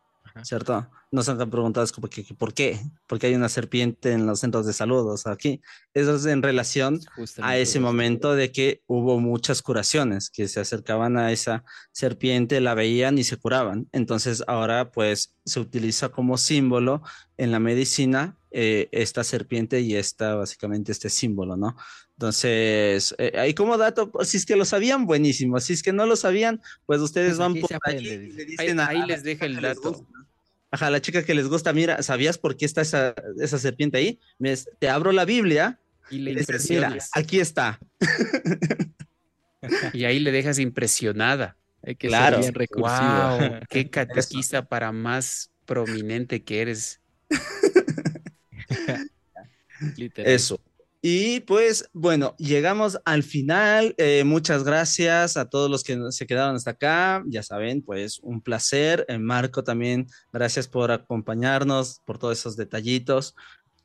[0.43, 0.89] ¿cierto?
[1.11, 2.79] Nos han preguntado como que, ¿por qué?
[3.09, 5.61] Porque hay una serpiente en los centros de salud, o sea, aquí.
[5.95, 7.01] Eso es en relación
[7.43, 12.75] a ese momento de que hubo muchas curaciones, que se acercaban a esa serpiente, la
[12.75, 13.89] veían y se curaban.
[13.91, 17.03] Entonces ahora pues se utiliza como símbolo
[17.37, 21.77] en la medicina eh, esta serpiente y esta, básicamente, este símbolo, ¿no?
[22.13, 25.59] Entonces, eh, ahí como dato, pues, si es que lo sabían, buenísimo.
[25.61, 28.81] Si es que no lo sabían, pues ustedes pues van por ahí y le dicen
[28.81, 30.07] ahí, les deja el dato.
[30.71, 34.21] Ajá, la chica que les gusta, mira, ¿sabías por qué está esa, esa serpiente ahí?
[34.79, 35.79] te abro la Biblia
[36.11, 37.11] y le impresionas.
[37.15, 37.79] aquí está.
[39.93, 41.57] y ahí le dejas impresionada.
[41.85, 42.37] Hay que claro.
[42.37, 43.39] ser bien recursivo.
[43.39, 47.01] Wow, qué catequista para más prominente que eres.
[50.17, 50.61] Eso.
[51.05, 53.93] Y pues bueno, llegamos al final.
[53.99, 57.25] Eh, muchas gracias a todos los que se quedaron hasta acá.
[57.27, 59.05] Ya saben, pues un placer.
[59.09, 63.35] Eh, Marco también, gracias por acompañarnos, por todos esos detallitos.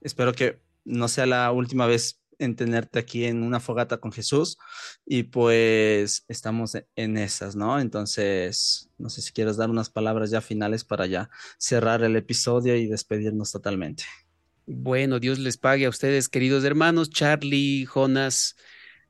[0.01, 4.59] Espero que no sea la última vez en tenerte aquí en una fogata con Jesús
[5.05, 7.79] y pues estamos en esas, ¿no?
[7.79, 12.75] Entonces, no sé si quieres dar unas palabras ya finales para ya cerrar el episodio
[12.75, 14.03] y despedirnos totalmente.
[14.67, 18.55] Bueno, Dios les pague a ustedes, queridos hermanos, Charlie, Jonas.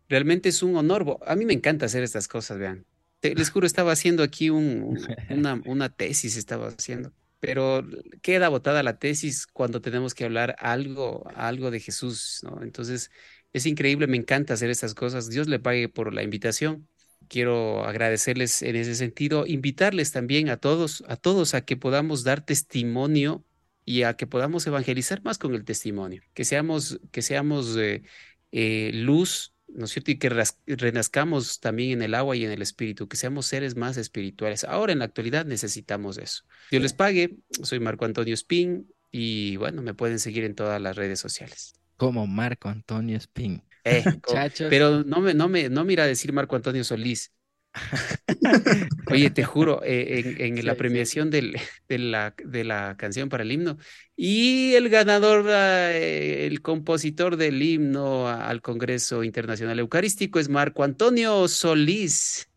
[0.07, 1.17] Realmente es un honor.
[1.25, 2.85] A mí me encanta hacer estas cosas, vean.
[3.21, 7.85] les juro, estaba haciendo aquí una, una tesis, estaba haciendo pero
[8.21, 12.63] queda botada la tesis cuando tenemos que hablar algo, algo de Jesús, ¿no?
[12.63, 13.11] Entonces,
[13.53, 15.29] es increíble, me encanta hacer estas cosas.
[15.29, 16.87] Dios le pague por la invitación.
[17.27, 22.45] Quiero agradecerles en ese sentido, invitarles también a todos, a todos a que podamos dar
[22.45, 23.45] testimonio
[23.87, 28.03] y a que podamos evangelizar más con el testimonio, que seamos, que seamos eh,
[28.51, 30.11] eh, luz, ¿no es cierto?
[30.11, 30.29] Y que
[30.65, 34.65] renazcamos también en el agua y en el espíritu, que seamos seres más espirituales.
[34.65, 36.43] Ahora en la actualidad necesitamos eso.
[36.69, 40.97] Dios les pague, soy Marco Antonio Spin y bueno, me pueden seguir en todas las
[40.97, 41.73] redes sociales.
[41.95, 43.63] Como Marco Antonio Spin.
[43.85, 44.03] Eh,
[44.69, 47.31] pero no me, no me, no mira a decir Marco Antonio Solís.
[49.11, 51.41] Oye, te juro, eh, en, la premiación de,
[51.89, 53.77] la, de, la, canción para el himno,
[54.15, 61.47] y el ganador, eh, el compositor del himno al Congreso Internacional Eucarístico es Marco Antonio
[61.47, 62.49] Solís.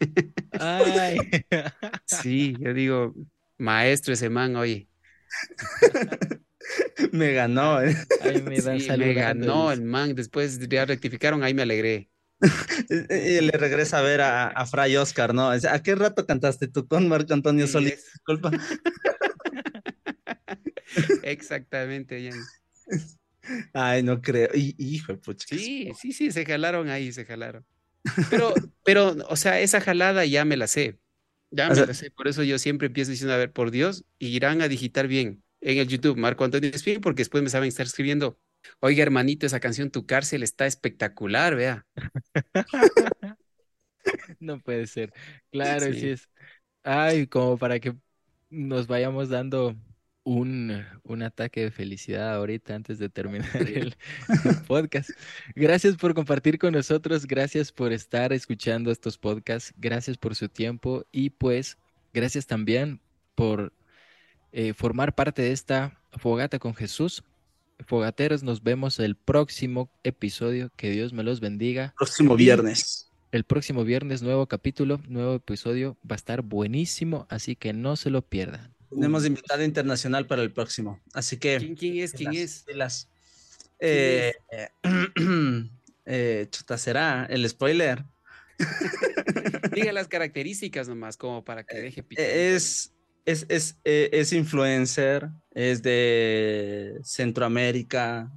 [0.52, 1.18] Ay.
[2.06, 3.14] Sí, yo digo,
[3.58, 4.88] maestro ese man, oye.
[7.12, 7.96] me ganó, ¿eh?
[8.44, 10.14] me, ganó el man.
[10.14, 12.10] Después ya rectificaron, ahí me alegré.
[12.88, 15.50] Y le regresa a ver a, Fray Oscar, ¿no?
[15.50, 18.04] ¿A qué rato cantaste tú con Marco Antonio Solís?
[18.12, 18.50] Disculpa.
[21.22, 22.30] Exactamente,
[23.72, 24.50] Ay, no creo.
[24.54, 25.46] hijo, pucha.
[25.48, 27.64] Sí, sí, sí, se jalaron ahí, se jalaron.
[28.30, 30.98] Pero, pero, o sea, esa jalada ya me la sé.
[31.50, 32.10] Ya me la sé.
[32.10, 35.78] Por eso yo siempre empiezo diciendo, a ver, por Dios, irán a digitar bien en
[35.78, 38.38] el YouTube Marco Antonio Espíritu, porque después me saben estar escribiendo
[38.80, 41.86] Oiga, hermanito, esa canción Tu cárcel está espectacular, vea.
[44.40, 45.12] no puede ser.
[45.50, 46.10] Claro, sí.
[46.10, 46.28] es.
[46.82, 47.94] Ay, como para que
[48.48, 49.76] nos vayamos dando
[50.24, 53.96] un, un ataque de felicidad ahorita antes de terminar el,
[54.66, 55.10] podcast.
[55.54, 61.04] Gracias por compartir con nosotros, gracias por estar escuchando estos podcasts, gracias por su tiempo
[61.10, 61.78] y pues
[62.12, 63.00] gracias también
[63.34, 63.72] por
[64.52, 67.24] eh, formar parte de esta fogata con Jesús.
[67.86, 70.70] Fogateros, nos vemos el próximo episodio.
[70.76, 71.94] Que Dios me los bendiga.
[71.96, 73.10] Próximo viernes.
[73.32, 75.96] El próximo viernes, nuevo capítulo, nuevo episodio.
[76.08, 78.74] Va a estar buenísimo, así que no se lo pierdan.
[78.90, 81.00] Tenemos invitada internacional para el próximo.
[81.12, 81.74] Así que.
[81.78, 82.12] ¿Quién, es?
[82.12, 82.64] ¿Quién es?
[83.78, 84.32] Eh,
[86.06, 88.04] eh, chuta, será el spoiler.
[89.74, 92.92] Diga las características nomás, como para que deje Es
[93.30, 98.30] es, es, eh, es, influencer, es de Centroamérica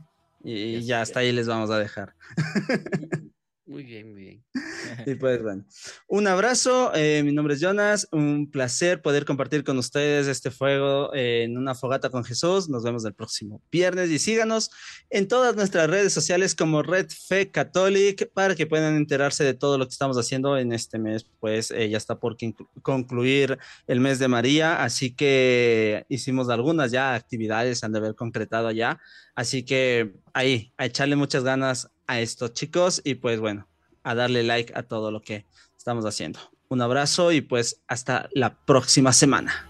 [0.44, 2.16] y ya hasta ahí les vamos a dejar.
[3.74, 4.44] Muy bien, muy bien.
[5.08, 5.66] Y pues bueno,
[6.08, 11.12] un abrazo, eh, mi nombre es Jonas, un placer poder compartir con ustedes este fuego
[11.16, 12.70] en una fogata con Jesús.
[12.70, 14.70] Nos vemos el próximo viernes y síganos
[15.10, 19.80] en todas nuestras redes sociales como Red Fe Catholic para que puedan enterarse de todo
[19.80, 21.26] lo que estamos haciendo en este mes.
[21.40, 22.38] Pues eh, ya está por
[22.84, 23.58] concluir
[23.88, 29.00] el mes de María, así que hicimos algunas ya actividades, han de haber concretado ya.
[29.34, 33.68] Así que ahí, a echarle muchas ganas a estos chicos y pues bueno,
[34.04, 35.46] a darle like a todo lo que
[35.78, 36.40] estamos haciendo.
[36.70, 39.68] Un abrazo y pues hasta la próxima semana.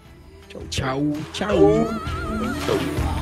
[0.48, 1.12] Chau, chau.
[1.32, 3.13] chau.